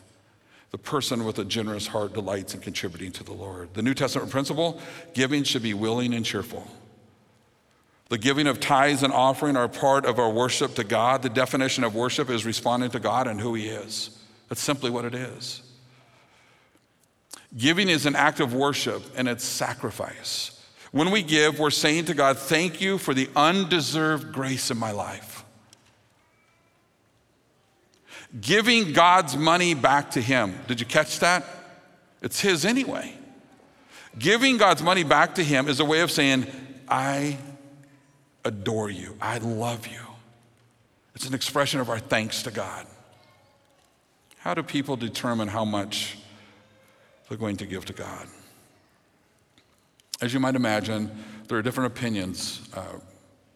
The 0.72 0.78
person 0.78 1.24
with 1.24 1.40
a 1.40 1.46
generous 1.46 1.88
heart 1.88 2.14
delights 2.14 2.54
in 2.54 2.60
contributing 2.60 3.12
to 3.14 3.24
the 3.24 3.34
Lord. 3.34 3.74
The 3.74 3.82
New 3.82 3.94
Testament 3.94 4.30
principle 4.30 4.82
giving 5.14 5.44
should 5.44 5.64
be 5.64 5.74
willing 5.74 6.14
and 6.14 6.26
cheerful. 6.26 6.68
The 8.10 8.18
giving 8.18 8.46
of 8.46 8.60
tithes 8.60 9.02
and 9.02 9.12
offering 9.12 9.56
are 9.56 9.68
part 9.68 10.06
of 10.06 10.20
our 10.20 10.30
worship 10.30 10.76
to 10.76 10.84
God. 10.84 11.22
The 11.22 11.30
definition 11.30 11.84
of 11.84 11.96
worship 11.96 12.30
is 12.30 12.46
responding 12.46 12.92
to 12.92 13.00
God 13.00 13.28
and 13.28 13.40
who 13.40 13.54
He 13.54 13.68
is. 13.68 14.22
That's 14.50 14.62
simply 14.62 14.92
what 14.92 15.06
it 15.06 15.16
is. 15.16 15.62
Giving 17.58 17.90
is 17.90 18.06
an 18.06 18.16
act 18.16 18.40
of 18.40 18.54
worship 18.54 19.02
and 19.16 19.28
it's 19.28 19.44
sacrifice. 19.44 20.55
When 20.96 21.12
we 21.12 21.24
give, 21.24 21.60
we're 21.60 21.72
saying 21.72 22.06
to 22.06 22.14
God, 22.14 22.38
Thank 22.38 22.80
you 22.80 22.98
for 22.98 23.14
the 23.14 23.30
undeserved 23.36 24.32
grace 24.32 24.72
in 24.72 24.78
my 24.78 24.92
life. 24.92 25.44
Giving 28.40 28.94
God's 28.94 29.36
money 29.36 29.74
back 29.74 30.12
to 30.12 30.22
Him. 30.22 30.56
Did 30.70 30.80
you 30.80 30.86
catch 30.86 31.20
that? 31.20 31.46
It's 32.22 32.40
His 32.40 32.64
anyway. 32.64 33.14
Giving 34.18 34.56
God's 34.56 34.82
money 34.82 35.04
back 35.04 35.36
to 35.36 35.44
Him 35.44 35.68
is 35.68 35.82
a 35.82 35.86
way 35.86 36.00
of 36.00 36.12
saying, 36.12 36.48
I 36.88 37.40
adore 38.46 38.90
you, 38.90 39.18
I 39.20 39.40
love 39.40 39.88
you. 39.88 40.00
It's 41.14 41.28
an 41.28 41.34
expression 41.34 41.82
of 41.82 41.90
our 41.90 42.00
thanks 42.00 42.44
to 42.44 42.52
God. 42.52 42.88
How 44.38 44.54
do 44.54 44.64
people 44.64 44.96
determine 44.96 45.50
how 45.50 45.66
much 45.66 46.18
they're 47.28 47.38
going 47.38 47.58
to 47.58 47.66
give 47.66 47.86
to 47.86 47.94
God. 47.94 48.28
As 50.22 50.34
you 50.34 50.40
might 50.40 50.56
imagine, 50.56 51.12
there 51.48 51.58
are 51.58 51.62
different 51.62 51.92
opinions 51.92 52.68
uh, 52.74 52.84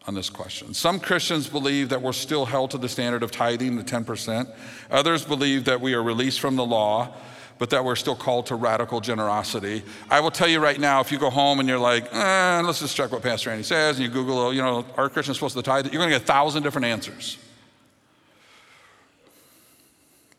on 0.07 0.13
this 0.13 0.29
question. 0.29 0.73
Some 0.73 0.99
Christians 0.99 1.47
believe 1.47 1.89
that 1.89 2.01
we're 2.01 2.13
still 2.13 2.45
held 2.45 2.71
to 2.71 2.77
the 2.77 2.89
standard 2.89 3.23
of 3.23 3.31
tithing, 3.31 3.77
the 3.77 3.83
10%. 3.83 4.51
Others 4.91 5.25
believe 5.25 5.65
that 5.65 5.79
we 5.79 5.93
are 5.93 6.03
released 6.03 6.39
from 6.39 6.55
the 6.55 6.65
law, 6.65 7.13
but 7.57 7.69
that 7.69 7.83
we're 7.83 7.95
still 7.95 8.15
called 8.15 8.45
to 8.47 8.55
radical 8.55 9.01
generosity. 9.01 9.83
I 10.09 10.19
will 10.19 10.31
tell 10.31 10.47
you 10.47 10.59
right 10.59 10.79
now, 10.79 10.99
if 11.01 11.11
you 11.11 11.19
go 11.19 11.29
home 11.29 11.59
and 11.59 11.67
you're 11.67 11.79
like, 11.79 12.13
eh, 12.13 12.61
let's 12.63 12.79
just 12.79 12.95
check 12.95 13.11
what 13.11 13.21
Pastor 13.21 13.49
Andy 13.49 13.63
says, 13.63 13.97
and 13.97 14.05
you 14.05 14.11
Google, 14.11 14.53
you 14.53 14.61
know, 14.61 14.85
are 14.97 15.09
Christians 15.09 15.37
supposed 15.37 15.55
to 15.55 15.61
tithe? 15.61 15.85
You're 15.85 15.99
going 15.99 16.09
to 16.09 16.15
get 16.15 16.23
a 16.23 16.25
thousand 16.25 16.63
different 16.63 16.85
answers. 16.85 17.37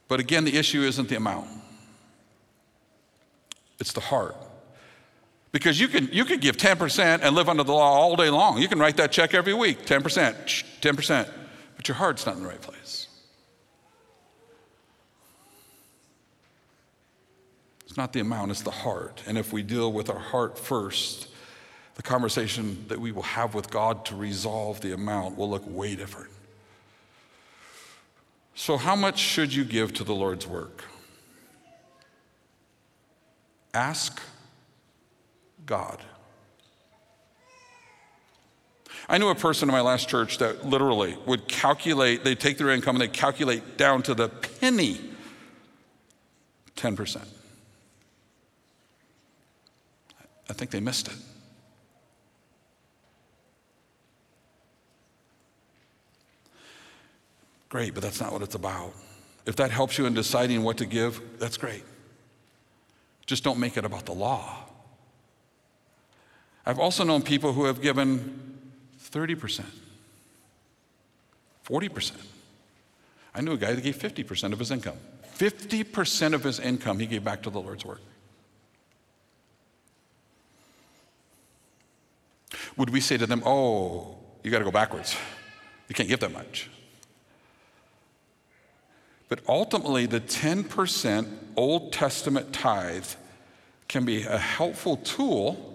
But 0.09 0.19
again, 0.19 0.45
the 0.45 0.57
issue 0.57 0.83
isn't 0.83 1.09
the 1.09 1.17
amount, 1.17 1.49
it's 3.79 3.93
the 3.93 4.01
heart. 4.01 4.37
Because 5.53 5.81
you 5.81 5.89
can, 5.89 6.09
you 6.13 6.25
can 6.25 6.39
give 6.39 6.57
10% 6.57 7.21
and 7.23 7.35
live 7.35 7.49
under 7.49 7.65
the 7.65 7.73
law 7.73 7.93
all 7.93 8.15
day 8.15 8.31
long. 8.31 8.59
You 8.59 8.69
can 8.69 8.79
write 8.79 8.97
that 8.99 9.11
check 9.11 9.35
every 9.35 9.55
week 9.55 9.85
10%, 9.85 10.03
10%, 10.81 11.31
but 11.77 11.89
your 11.89 11.97
heart's 11.97 12.25
not 12.25 12.37
in 12.37 12.43
the 12.43 12.49
right 12.49 12.61
place. 12.61 13.09
It's 17.85 17.97
not 17.97 18.13
the 18.13 18.21
amount, 18.21 18.53
it's 18.53 18.63
the 18.63 18.71
heart. 18.71 19.25
And 19.27 19.37
if 19.37 19.53
we 19.53 19.65
deal 19.65 19.93
with 19.93 20.09
our 20.11 20.19
heart 20.19 20.57
first, 20.57 21.27
the 21.97 22.03
conversation 22.03 22.85
that 22.87 23.01
we 23.01 23.11
will 23.11 23.23
have 23.23 23.55
with 23.55 23.69
God 23.69 24.05
to 24.07 24.15
resolve 24.15 24.81
the 24.81 24.95
amount 24.95 25.37
will 25.37 25.51
look 25.51 25.65
way 25.67 25.97
different. 25.97 26.31
So, 28.55 28.77
how 28.77 28.95
much 28.95 29.19
should 29.19 29.53
you 29.53 29.65
give 29.65 29.93
to 29.95 30.05
the 30.05 30.15
Lord's 30.15 30.47
work? 30.47 30.85
Ask 33.75 34.23
God. 35.71 36.03
I 39.09 39.19
knew 39.19 39.29
a 39.29 39.37
person 39.37 39.69
in 39.69 39.73
my 39.73 39.81
last 39.81 40.09
church 40.09 40.39
that 40.39 40.67
literally 40.67 41.17
would 41.27 41.47
calculate, 41.47 42.25
they'd 42.25 42.41
take 42.41 42.59
their 42.59 42.71
income 42.71 42.97
and 42.97 43.03
they'd 43.03 43.13
calculate 43.13 43.77
down 43.77 44.03
to 44.03 44.15
the 44.15 44.29
penny 44.29 45.01
10%. 46.75 47.25
I 50.49 50.53
think 50.53 50.73
they 50.73 50.81
missed 50.81 51.07
it. 51.07 51.15
Great, 57.69 57.95
but 57.95 58.03
that's 58.03 58.21
not 58.21 58.33
what 58.33 58.43
it's 58.43 58.57
about. 58.57 58.93
If 59.47 59.55
that 59.57 59.71
helps 59.71 59.99
you 59.99 60.07
in 60.07 60.15
deciding 60.15 60.65
what 60.65 60.79
to 60.79 60.85
give, 60.85 61.39
that's 61.39 61.57
great. 61.57 61.85
Just 63.27 63.45
don't 63.45 63.61
make 63.61 63.77
it 63.77 63.85
about 63.85 64.07
the 64.07 64.15
law. 64.15 64.67
I've 66.65 66.79
also 66.79 67.05
known 67.05 67.23
people 67.23 67.53
who 67.53 67.65
have 67.65 67.81
given 67.81 68.61
30%, 69.11 69.65
40%. 71.67 72.13
I 73.35 73.41
knew 73.41 73.53
a 73.53 73.57
guy 73.57 73.73
that 73.73 73.83
gave 73.83 73.97
50% 73.97 74.53
of 74.53 74.59
his 74.59 74.71
income. 74.71 74.97
50% 75.37 76.35
of 76.35 76.45
his 76.45 76.61
income 76.61 76.99
he 76.99 77.07
gave 77.07 77.25
back 77.25 77.43
to 77.43 77.51
the 77.51 77.61
Lord's 77.61 77.85
work. 77.85 78.01
Would 82.77 82.91
we 82.91 83.01
say 83.01 83.17
to 83.17 83.27
them, 83.27 83.43
oh, 83.45 84.17
you 84.43 84.51
got 84.51 84.59
to 84.59 84.65
go 84.65 84.71
backwards? 84.71 85.17
You 85.89 85.95
can't 85.95 86.09
give 86.09 86.21
that 86.21 86.33
much. 86.33 86.71
But 89.29 89.41
ultimately, 89.49 90.07
the 90.07 90.21
10% 90.21 91.29
Old 91.57 91.93
Testament 91.93 92.53
tithe 92.53 93.07
can 93.87 94.05
be 94.05 94.25
a 94.25 94.39
helpful 94.39 94.97
tool 94.97 95.70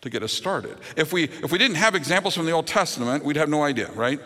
to 0.00 0.10
get 0.10 0.22
us 0.22 0.32
started. 0.32 0.76
If 0.96 1.12
we, 1.12 1.24
if 1.24 1.50
we 1.50 1.58
didn't 1.58 1.76
have 1.76 1.94
examples 1.94 2.34
from 2.34 2.46
the 2.46 2.52
Old 2.52 2.66
Testament, 2.66 3.24
we'd 3.24 3.36
have 3.36 3.48
no 3.48 3.62
idea, 3.62 3.90
right? 3.92 4.20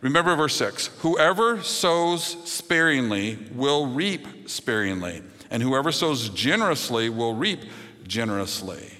Remember 0.00 0.36
verse 0.36 0.56
6 0.56 0.88
Whoever 0.98 1.62
sows 1.62 2.22
sparingly 2.44 3.38
will 3.52 3.86
reap 3.86 4.48
sparingly, 4.48 5.22
and 5.50 5.62
whoever 5.62 5.90
sows 5.92 6.28
generously 6.28 7.08
will 7.08 7.34
reap 7.34 7.60
generously. 8.06 8.92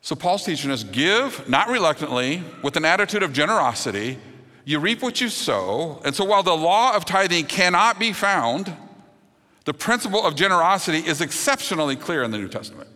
So 0.00 0.16
Paul's 0.16 0.44
teaching 0.44 0.72
us 0.72 0.82
give, 0.82 1.48
not 1.48 1.68
reluctantly, 1.68 2.42
with 2.62 2.76
an 2.76 2.84
attitude 2.84 3.22
of 3.22 3.32
generosity. 3.32 4.18
You 4.64 4.80
reap 4.80 5.00
what 5.00 5.20
you 5.20 5.28
sow. 5.28 6.00
And 6.04 6.14
so 6.14 6.24
while 6.24 6.42
the 6.42 6.56
law 6.56 6.94
of 6.96 7.04
tithing 7.04 7.46
cannot 7.46 8.00
be 8.00 8.12
found, 8.12 8.76
the 9.64 9.72
principle 9.72 10.24
of 10.24 10.34
generosity 10.34 10.98
is 10.98 11.20
exceptionally 11.20 11.94
clear 11.94 12.24
in 12.24 12.32
the 12.32 12.38
New 12.38 12.48
Testament. 12.48 12.88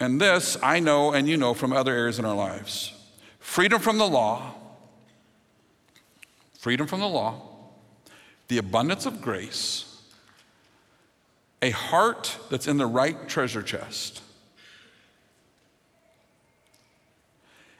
And 0.00 0.18
this 0.18 0.56
I 0.62 0.80
know 0.80 1.12
and 1.12 1.28
you 1.28 1.36
know 1.36 1.52
from 1.52 1.72
other 1.72 1.92
areas 1.92 2.18
in 2.18 2.24
our 2.24 2.34
lives 2.34 2.94
freedom 3.38 3.80
from 3.80 3.98
the 3.98 4.08
law, 4.08 4.54
freedom 6.58 6.86
from 6.86 7.00
the 7.00 7.08
law, 7.08 7.42
the 8.48 8.58
abundance 8.58 9.04
of 9.04 9.20
grace, 9.20 10.00
a 11.60 11.70
heart 11.70 12.38
that's 12.50 12.66
in 12.66 12.78
the 12.78 12.86
right 12.86 13.28
treasure 13.28 13.62
chest, 13.62 14.22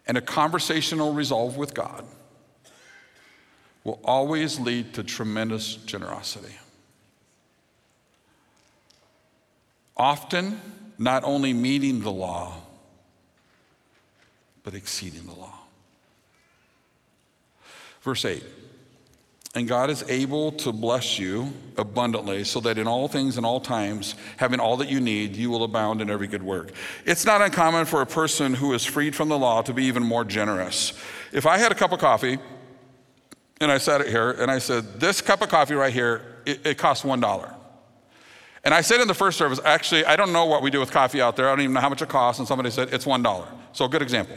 and 0.07 0.19
a 0.19 0.21
conversational 0.21 1.15
resolve 1.15 1.57
with 1.57 1.73
God 1.73 2.05
will 3.83 4.01
always 4.05 4.61
lead 4.61 4.93
to 4.93 5.03
tremendous 5.03 5.77
generosity. 5.77 6.55
Often, 9.97 10.61
not 11.01 11.25
only 11.25 11.55
meeting 11.55 12.03
the 12.03 12.13
law, 12.13 12.55
but 14.63 14.75
exceeding 14.75 15.25
the 15.25 15.33
law. 15.33 15.59
Verse 18.03 18.27
8 18.27 18.45
And 19.55 19.67
God 19.67 19.89
is 19.89 20.05
able 20.09 20.53
to 20.53 20.73
bless 20.73 21.19
you 21.19 21.55
abundantly, 21.79 22.45
so 22.45 22.61
that 22.61 22.77
in 22.77 22.87
all 22.87 23.09
things 23.09 23.39
and 23.39 23.47
all 23.47 23.61
times, 23.61 24.15
having 24.37 24.61
all 24.61 24.77
that 24.77 24.91
you 24.91 25.01
need, 25.01 25.37
you 25.37 25.49
will 25.49 25.65
abound 25.65 26.03
in 26.03 26.11
every 26.11 26.27
good 26.27 26.43
work. 26.43 26.71
It's 27.07 27.25
not 27.25 27.41
uncommon 27.41 27.87
for 27.87 28.03
a 28.03 28.07
person 28.07 28.53
who 28.53 28.75
is 28.75 28.85
freed 28.85 29.17
from 29.17 29.31
the 29.31 29.39
law 29.39 29.63
to 29.63 29.73
be 29.73 29.85
even 29.87 30.03
more 30.03 30.25
generous. 30.25 30.93
If 31.33 31.47
I 31.47 31.57
had 31.57 31.73
a 31.73 31.75
cup 31.75 31.93
of 31.93 31.99
coffee, 31.99 32.39
and 33.59 33.73
I 33.73 33.79
set 33.79 34.03
it 34.03 34.09
here, 34.09 34.33
and 34.33 34.51
I 34.51 34.59
said, 34.59 35.01
This 35.01 35.23
cup 35.23 35.41
of 35.41 35.49
coffee 35.49 35.75
right 35.75 35.93
here, 35.93 36.43
it, 36.45 36.67
it 36.67 36.79
costs 36.79 37.07
$1. 37.07 37.60
And 38.63 38.75
I 38.75 38.83
said 38.83 39.01
in 39.01 39.09
the 39.09 39.15
first 39.15 39.39
service, 39.39 39.59
actually, 39.65 40.05
I 40.05 40.17
don't 40.17 40.33
know 40.33 40.45
what 40.45 40.63
we 40.63 40.71
do 40.71 40.81
with 40.81 40.91
coffee 40.91 41.21
out 41.21 41.37
there. 41.37 41.49
I 41.49 41.53
don't 41.53 41.63
even 41.63 41.73
know 41.73 41.81
how 41.81 41.89
much 41.89 42.03
it 42.03 42.09
costs. 42.09 42.39
And 42.39 42.47
somebody 42.47 42.71
said, 42.71 42.93
it's 42.93 43.07
$1. 43.07 43.47
So 43.73 43.87
a 43.87 43.89
good 43.89 44.03
example. 44.03 44.37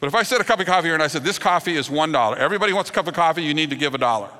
But 0.00 0.06
if 0.06 0.14
I 0.14 0.22
said 0.22 0.40
a 0.40 0.44
cup 0.44 0.60
of 0.60 0.66
coffee 0.66 0.88
here 0.88 0.94
and 0.94 1.02
I 1.02 1.08
said, 1.08 1.24
this 1.24 1.38
coffee 1.38 1.74
is 1.74 1.88
$1, 1.88 2.36
everybody 2.36 2.72
wants 2.72 2.90
a 2.90 2.92
cup 2.92 3.08
of 3.08 3.14
coffee, 3.14 3.42
you 3.42 3.54
need 3.54 3.70
to 3.70 3.76
give 3.76 3.94
a 3.94 3.98
dollar. 3.98 4.30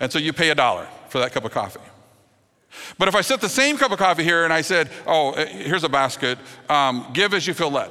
And 0.00 0.12
so 0.12 0.18
you 0.18 0.34
pay 0.34 0.50
a 0.50 0.54
dollar 0.54 0.86
for 1.08 1.18
that 1.18 1.32
cup 1.32 1.44
of 1.44 1.52
coffee. 1.52 1.80
But 2.98 3.08
if 3.08 3.14
I 3.14 3.22
set 3.22 3.40
the 3.40 3.48
same 3.48 3.78
cup 3.78 3.90
of 3.90 3.98
coffee 3.98 4.22
here 4.22 4.44
and 4.44 4.52
I 4.52 4.60
said, 4.60 4.90
oh, 5.06 5.32
eh, 5.32 5.46
here's 5.46 5.84
a 5.84 5.88
basket, 5.88 6.38
um, 6.68 7.06
give 7.14 7.32
as 7.32 7.46
you 7.46 7.54
feel 7.54 7.70
led. 7.70 7.90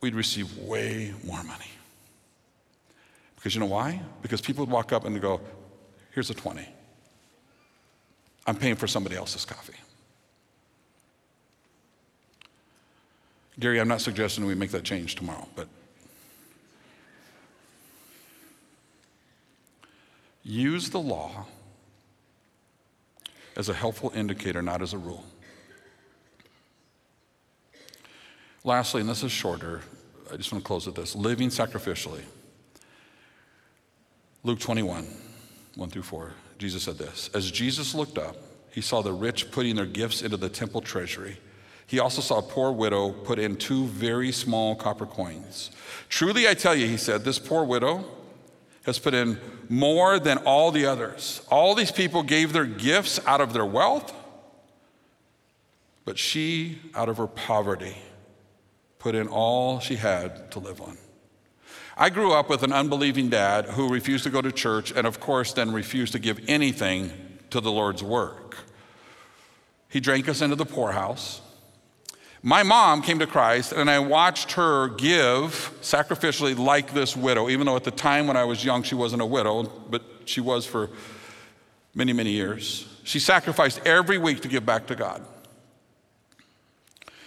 We'd 0.00 0.14
receive 0.14 0.56
way 0.58 1.14
more 1.24 1.42
money. 1.44 1.70
Because 3.38 3.54
you 3.54 3.60
know 3.60 3.66
why? 3.66 4.00
Because 4.20 4.40
people 4.40 4.66
would 4.66 4.72
walk 4.72 4.92
up 4.92 5.04
and 5.04 5.20
go, 5.20 5.40
here's 6.10 6.28
a 6.28 6.34
20. 6.34 6.68
I'm 8.48 8.56
paying 8.56 8.74
for 8.74 8.88
somebody 8.88 9.14
else's 9.14 9.44
coffee. 9.44 9.76
Gary, 13.60 13.80
I'm 13.80 13.86
not 13.86 14.00
suggesting 14.00 14.44
we 14.44 14.56
make 14.56 14.72
that 14.72 14.82
change 14.82 15.14
tomorrow, 15.14 15.46
but 15.54 15.68
use 20.42 20.90
the 20.90 20.98
law 20.98 21.46
as 23.56 23.68
a 23.68 23.74
helpful 23.74 24.10
indicator, 24.16 24.62
not 24.62 24.82
as 24.82 24.94
a 24.94 24.98
rule. 24.98 25.24
Lastly, 28.64 29.00
and 29.00 29.08
this 29.08 29.22
is 29.22 29.30
shorter, 29.30 29.82
I 30.32 30.36
just 30.36 30.50
want 30.50 30.64
to 30.64 30.66
close 30.66 30.86
with 30.86 30.96
this 30.96 31.14
living 31.14 31.50
sacrificially. 31.50 32.22
Luke 34.48 34.60
21, 34.60 35.06
1 35.74 35.90
through 35.90 36.00
4, 36.00 36.32
Jesus 36.56 36.84
said 36.84 36.96
this 36.96 37.28
As 37.34 37.50
Jesus 37.50 37.94
looked 37.94 38.16
up, 38.16 38.34
he 38.70 38.80
saw 38.80 39.02
the 39.02 39.12
rich 39.12 39.50
putting 39.50 39.76
their 39.76 39.84
gifts 39.84 40.22
into 40.22 40.38
the 40.38 40.48
temple 40.48 40.80
treasury. 40.80 41.36
He 41.86 41.98
also 41.98 42.22
saw 42.22 42.38
a 42.38 42.42
poor 42.42 42.72
widow 42.72 43.10
put 43.10 43.38
in 43.38 43.56
two 43.56 43.84
very 43.88 44.32
small 44.32 44.74
copper 44.74 45.04
coins. 45.04 45.70
Truly, 46.08 46.48
I 46.48 46.54
tell 46.54 46.74
you, 46.74 46.86
he 46.86 46.96
said, 46.96 47.26
this 47.26 47.38
poor 47.38 47.62
widow 47.62 48.06
has 48.84 48.98
put 48.98 49.12
in 49.12 49.38
more 49.68 50.18
than 50.18 50.38
all 50.38 50.70
the 50.70 50.86
others. 50.86 51.42
All 51.50 51.74
these 51.74 51.92
people 51.92 52.22
gave 52.22 52.54
their 52.54 52.64
gifts 52.64 53.20
out 53.26 53.42
of 53.42 53.52
their 53.52 53.66
wealth, 53.66 54.14
but 56.06 56.16
she, 56.16 56.78
out 56.94 57.10
of 57.10 57.18
her 57.18 57.26
poverty, 57.26 57.98
put 58.98 59.14
in 59.14 59.28
all 59.28 59.78
she 59.78 59.96
had 59.96 60.50
to 60.52 60.58
live 60.58 60.80
on. 60.80 60.96
I 62.00 62.10
grew 62.10 62.30
up 62.32 62.48
with 62.48 62.62
an 62.62 62.72
unbelieving 62.72 63.28
dad 63.28 63.66
who 63.66 63.88
refused 63.92 64.22
to 64.22 64.30
go 64.30 64.40
to 64.40 64.52
church 64.52 64.92
and, 64.92 65.04
of 65.04 65.18
course, 65.18 65.52
then 65.52 65.72
refused 65.72 66.12
to 66.12 66.20
give 66.20 66.40
anything 66.46 67.10
to 67.50 67.60
the 67.60 67.72
Lord's 67.72 68.04
work. 68.04 68.56
He 69.88 69.98
drank 69.98 70.28
us 70.28 70.40
into 70.40 70.54
the 70.54 70.64
poorhouse. 70.64 71.40
My 72.40 72.62
mom 72.62 73.02
came 73.02 73.18
to 73.18 73.26
Christ, 73.26 73.72
and 73.72 73.90
I 73.90 73.98
watched 73.98 74.52
her 74.52 74.90
give 74.90 75.72
sacrificially 75.80 76.56
like 76.56 76.94
this 76.94 77.16
widow, 77.16 77.48
even 77.48 77.66
though 77.66 77.74
at 77.74 77.82
the 77.82 77.90
time 77.90 78.28
when 78.28 78.36
I 78.36 78.44
was 78.44 78.64
young, 78.64 78.84
she 78.84 78.94
wasn't 78.94 79.22
a 79.22 79.26
widow, 79.26 79.64
but 79.64 80.02
she 80.24 80.40
was 80.40 80.64
for 80.64 80.90
many, 81.96 82.12
many 82.12 82.30
years. 82.30 82.86
She 83.02 83.18
sacrificed 83.18 83.80
every 83.84 84.18
week 84.18 84.42
to 84.42 84.48
give 84.48 84.64
back 84.64 84.86
to 84.86 84.94
God. 84.94 85.26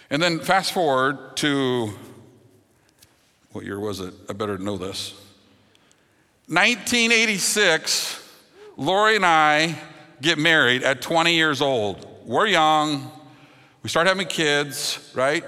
And 0.08 0.22
then 0.22 0.40
fast 0.40 0.72
forward 0.72 1.36
to 1.38 1.92
What 3.52 3.66
year 3.66 3.78
was 3.78 4.00
it? 4.00 4.14
I 4.30 4.32
better 4.32 4.56
know 4.56 4.78
this. 4.78 5.12
1986, 6.46 8.18
Lori 8.78 9.16
and 9.16 9.26
I 9.26 9.78
get 10.22 10.38
married 10.38 10.82
at 10.82 11.02
20 11.02 11.34
years 11.34 11.60
old. 11.60 12.06
We're 12.24 12.46
young. 12.46 13.10
We 13.82 13.90
start 13.90 14.06
having 14.06 14.26
kids, 14.26 15.10
right? 15.14 15.44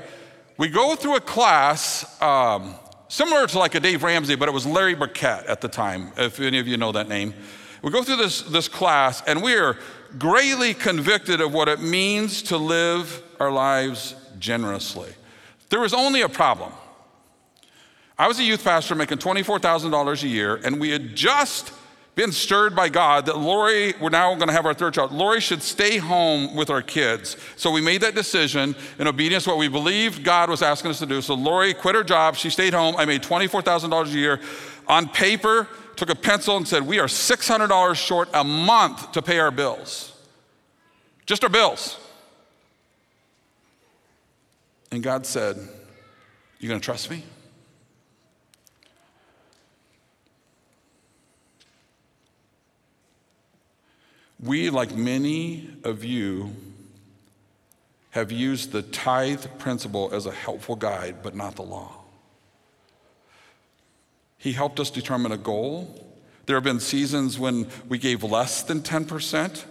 We 0.58 0.68
go 0.68 0.94
through 0.96 1.16
a 1.16 1.20
class 1.20 2.20
um, 2.20 2.74
similar 3.08 3.46
to 3.46 3.58
like 3.58 3.74
a 3.74 3.80
Dave 3.80 4.02
Ramsey, 4.02 4.34
but 4.34 4.48
it 4.48 4.52
was 4.52 4.66
Larry 4.66 4.94
Burkett 4.94 5.46
at 5.46 5.62
the 5.62 5.68
time, 5.68 6.12
if 6.18 6.38
any 6.40 6.58
of 6.58 6.68
you 6.68 6.76
know 6.76 6.92
that 6.92 7.08
name. 7.08 7.32
We 7.80 7.90
go 7.90 8.02
through 8.02 8.16
this, 8.16 8.42
this 8.42 8.68
class, 8.68 9.22
and 9.26 9.42
we 9.42 9.54
are 9.54 9.78
greatly 10.18 10.74
convicted 10.74 11.40
of 11.40 11.54
what 11.54 11.68
it 11.68 11.80
means 11.80 12.42
to 12.44 12.58
live 12.58 13.22
our 13.40 13.50
lives 13.50 14.14
generously. 14.38 15.12
There 15.70 15.80
was 15.80 15.94
only 15.94 16.20
a 16.20 16.28
problem. 16.28 16.72
I 18.18 18.28
was 18.28 18.38
a 18.38 18.44
youth 18.44 18.62
pastor 18.62 18.94
making 18.94 19.18
$24,000 19.18 20.22
a 20.22 20.28
year, 20.28 20.56
and 20.56 20.80
we 20.80 20.90
had 20.90 21.16
just 21.16 21.72
been 22.14 22.30
stirred 22.30 22.76
by 22.76 22.88
God 22.88 23.26
that 23.26 23.38
Lori, 23.38 23.92
we're 24.00 24.08
now 24.08 24.32
going 24.36 24.46
to 24.46 24.54
have 24.54 24.66
our 24.66 24.74
third 24.74 24.94
child, 24.94 25.10
Lori 25.12 25.40
should 25.40 25.62
stay 25.62 25.96
home 25.96 26.54
with 26.54 26.70
our 26.70 26.82
kids. 26.82 27.36
So 27.56 27.72
we 27.72 27.80
made 27.80 28.02
that 28.02 28.14
decision 28.14 28.76
in 29.00 29.08
obedience 29.08 29.44
to 29.44 29.50
what 29.50 29.58
we 29.58 29.66
believed 29.66 30.22
God 30.22 30.48
was 30.48 30.62
asking 30.62 30.92
us 30.92 31.00
to 31.00 31.06
do. 31.06 31.20
So 31.20 31.34
Lori 31.34 31.74
quit 31.74 31.96
her 31.96 32.04
job, 32.04 32.36
she 32.36 32.50
stayed 32.50 32.72
home. 32.72 32.94
I 32.96 33.04
made 33.04 33.22
$24,000 33.22 34.06
a 34.06 34.08
year. 34.10 34.40
On 34.86 35.08
paper, 35.08 35.66
took 35.96 36.10
a 36.10 36.14
pencil 36.14 36.56
and 36.56 36.68
said, 36.68 36.86
We 36.86 36.98
are 37.00 37.06
$600 37.06 37.94
short 37.96 38.28
a 38.32 38.44
month 38.44 39.12
to 39.12 39.22
pay 39.22 39.38
our 39.38 39.50
bills. 39.50 40.12
Just 41.26 41.42
our 41.42 41.50
bills. 41.50 41.98
And 44.92 45.02
God 45.02 45.26
said, 45.26 45.56
You 46.60 46.68
going 46.68 46.80
to 46.80 46.84
trust 46.84 47.10
me? 47.10 47.24
We, 54.40 54.70
like 54.70 54.94
many 54.94 55.70
of 55.84 56.04
you, 56.04 56.54
have 58.10 58.30
used 58.30 58.72
the 58.72 58.82
tithe 58.82 59.44
principle 59.58 60.10
as 60.12 60.26
a 60.26 60.32
helpful 60.32 60.76
guide, 60.76 61.16
but 61.22 61.34
not 61.34 61.56
the 61.56 61.62
law. 61.62 61.92
He 64.38 64.52
helped 64.52 64.78
us 64.78 64.90
determine 64.90 65.32
a 65.32 65.36
goal. 65.36 66.06
There 66.46 66.56
have 66.56 66.64
been 66.64 66.78
seasons 66.78 67.38
when 67.38 67.68
we 67.88 67.98
gave 67.98 68.22
less 68.22 68.62
than 68.62 68.82
10%, 68.82 69.64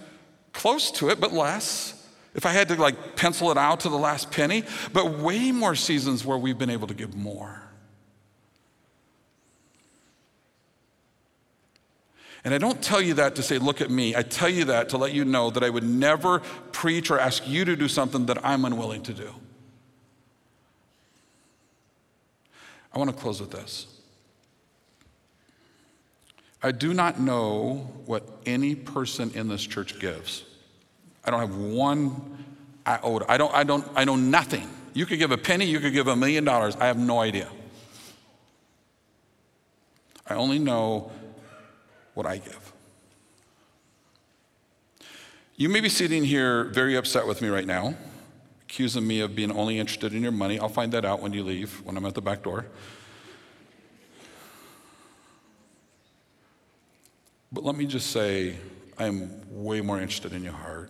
close 0.51 0.91
to 0.91 1.09
it, 1.09 1.21
but 1.21 1.31
less. 1.31 2.05
If 2.35 2.45
I 2.45 2.49
had 2.49 2.67
to 2.69 2.75
like 2.75 3.15
pencil 3.15 3.51
it 3.51 3.57
out 3.57 3.81
to 3.81 3.89
the 3.89 3.97
last 3.97 4.31
penny, 4.31 4.63
but 4.91 5.19
way 5.19 5.51
more 5.51 5.75
seasons 5.75 6.25
where 6.25 6.37
we've 6.37 6.57
been 6.57 6.69
able 6.69 6.87
to 6.87 6.93
give 6.93 7.15
more. 7.15 7.62
And 12.45 12.53
I 12.53 12.57
don't 12.57 12.81
tell 12.81 13.01
you 13.01 13.13
that 13.15 13.35
to 13.35 13.43
say, 13.43 13.57
look 13.57 13.79
at 13.79 13.89
me. 13.89 14.15
I 14.15 14.21
tell 14.21 14.49
you 14.49 14.65
that 14.65 14.89
to 14.89 14.97
let 14.97 15.13
you 15.13 15.23
know 15.23 15.49
that 15.49 15.63
I 15.63 15.69
would 15.69 15.83
never 15.83 16.39
preach 16.71 17.09
or 17.09 17.17
ask 17.19 17.47
you 17.47 17.63
to 17.63 17.75
do 17.75 17.87
something 17.87 18.25
that 18.25 18.43
I'm 18.45 18.65
unwilling 18.65 19.01
to 19.03 19.13
do. 19.13 19.33
I 22.93 22.99
want 22.99 23.09
to 23.09 23.15
close 23.15 23.39
with 23.39 23.51
this. 23.51 23.87
I 26.61 26.71
do 26.71 26.93
not 26.93 27.19
know 27.19 27.91
what 28.05 28.27
any 28.45 28.75
person 28.75 29.31
in 29.35 29.47
this 29.47 29.65
church 29.65 29.99
gives. 29.99 30.43
I 31.25 31.31
don't 31.31 31.39
have 31.39 31.55
one 31.55 32.45
iota. 32.85 33.25
I 33.29 33.37
don't, 33.37 33.53
I 33.53 33.63
don't, 33.63 33.85
I 33.95 34.03
know 34.03 34.15
nothing. 34.15 34.69
You 34.93 35.05
could 35.05 35.17
give 35.17 35.31
a 35.31 35.37
penny, 35.37 35.65
you 35.65 35.79
could 35.79 35.93
give 35.93 36.07
a 36.07 36.15
million 36.15 36.43
dollars. 36.43 36.75
I 36.75 36.85
have 36.85 36.97
no 36.97 37.19
idea. 37.19 37.49
I 40.27 40.35
only 40.35 40.59
know 40.59 41.11
what 42.13 42.25
I 42.25 42.37
give. 42.37 42.73
You 45.55 45.69
may 45.69 45.81
be 45.81 45.89
sitting 45.89 46.23
here 46.23 46.65
very 46.65 46.95
upset 46.95 47.27
with 47.27 47.41
me 47.41 47.49
right 47.49 47.67
now, 47.67 47.95
accusing 48.63 49.05
me 49.05 49.19
of 49.19 49.35
being 49.35 49.51
only 49.51 49.77
interested 49.79 50.13
in 50.13 50.23
your 50.23 50.31
money. 50.31 50.59
I'll 50.59 50.69
find 50.69 50.91
that 50.93 51.05
out 51.05 51.21
when 51.21 51.31
you 51.33 51.43
leave, 51.43 51.81
when 51.85 51.95
I'm 51.95 52.05
at 52.05 52.15
the 52.15 52.21
back 52.21 52.43
door. 52.43 52.65
But 57.51 57.63
let 57.63 57.75
me 57.75 57.85
just 57.85 58.09
say, 58.09 58.57
I 58.97 59.05
am 59.05 59.29
way 59.47 59.81
more 59.81 59.99
interested 59.99 60.33
in 60.33 60.43
your 60.43 60.53
heart 60.53 60.89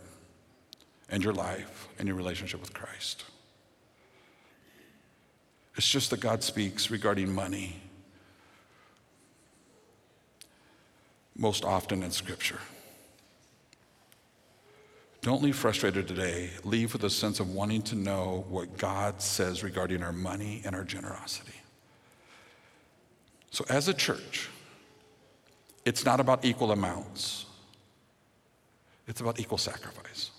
and 1.09 1.21
your 1.21 1.33
life 1.33 1.89
and 1.99 2.07
your 2.07 2.15
relationship 2.15 2.61
with 2.61 2.73
Christ. 2.73 3.25
It's 5.75 5.87
just 5.87 6.09
that 6.11 6.21
God 6.21 6.41
speaks 6.41 6.89
regarding 6.89 7.33
money 7.33 7.81
most 11.35 11.65
often 11.65 12.03
in 12.03 12.11
Scripture. 12.11 12.59
Don't 15.21 15.41
leave 15.41 15.55
frustrated 15.55 16.07
today. 16.07 16.49
Leave 16.65 16.91
with 16.91 17.03
a 17.05 17.09
sense 17.09 17.39
of 17.39 17.53
wanting 17.53 17.81
to 17.83 17.95
know 17.95 18.45
what 18.49 18.77
God 18.77 19.21
says 19.21 19.63
regarding 19.63 20.03
our 20.03 20.11
money 20.11 20.61
and 20.65 20.75
our 20.75 20.83
generosity. 20.83 21.53
So, 23.49 23.63
as 23.69 23.87
a 23.87 23.93
church, 23.93 24.49
it's 25.85 26.03
not 26.03 26.19
about 26.19 26.43
equal 26.43 26.71
amounts, 26.71 27.45
it's 29.07 29.21
about 29.21 29.39
equal 29.39 29.57
sacrifice. 29.57 30.31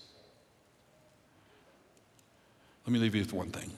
Let 2.85 2.93
me 2.93 2.99
leave 2.99 3.15
you 3.15 3.21
with 3.21 3.33
one 3.33 3.49
thing 3.49 3.71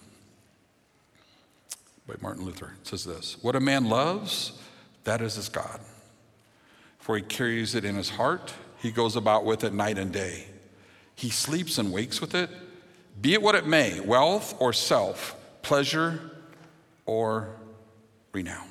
by 2.06 2.16
Martin 2.22 2.44
Luther. 2.44 2.74
It 2.82 2.88
says 2.88 3.06
this 3.06 3.38
What 3.42 3.56
a 3.56 3.62
man 3.62 3.86
loves, 3.86 4.60
that 5.06 5.22
is 5.22 5.36
his 5.36 5.48
God 5.48 5.80
for 7.08 7.16
he 7.16 7.24
carries 7.24 7.74
it 7.74 7.86
in 7.86 7.96
his 7.96 8.10
heart. 8.10 8.54
He 8.80 8.92
goes 8.92 9.16
about 9.16 9.46
with 9.46 9.64
it 9.64 9.74
night 9.74 9.98
and 9.98 10.12
day. 10.12 10.44
He 11.16 11.30
sleeps 11.30 11.78
and 11.78 11.94
wakes 11.94 12.20
with 12.20 12.36
it, 12.36 12.50
be 13.22 13.34
it 13.34 13.42
what 13.42 13.56
it 13.56 13.66
may 13.66 14.02
wealth 14.02 14.54
or 14.60 14.74
self, 14.74 15.34
pleasure 15.62 16.20
or 17.06 17.56
renown. 18.34 18.68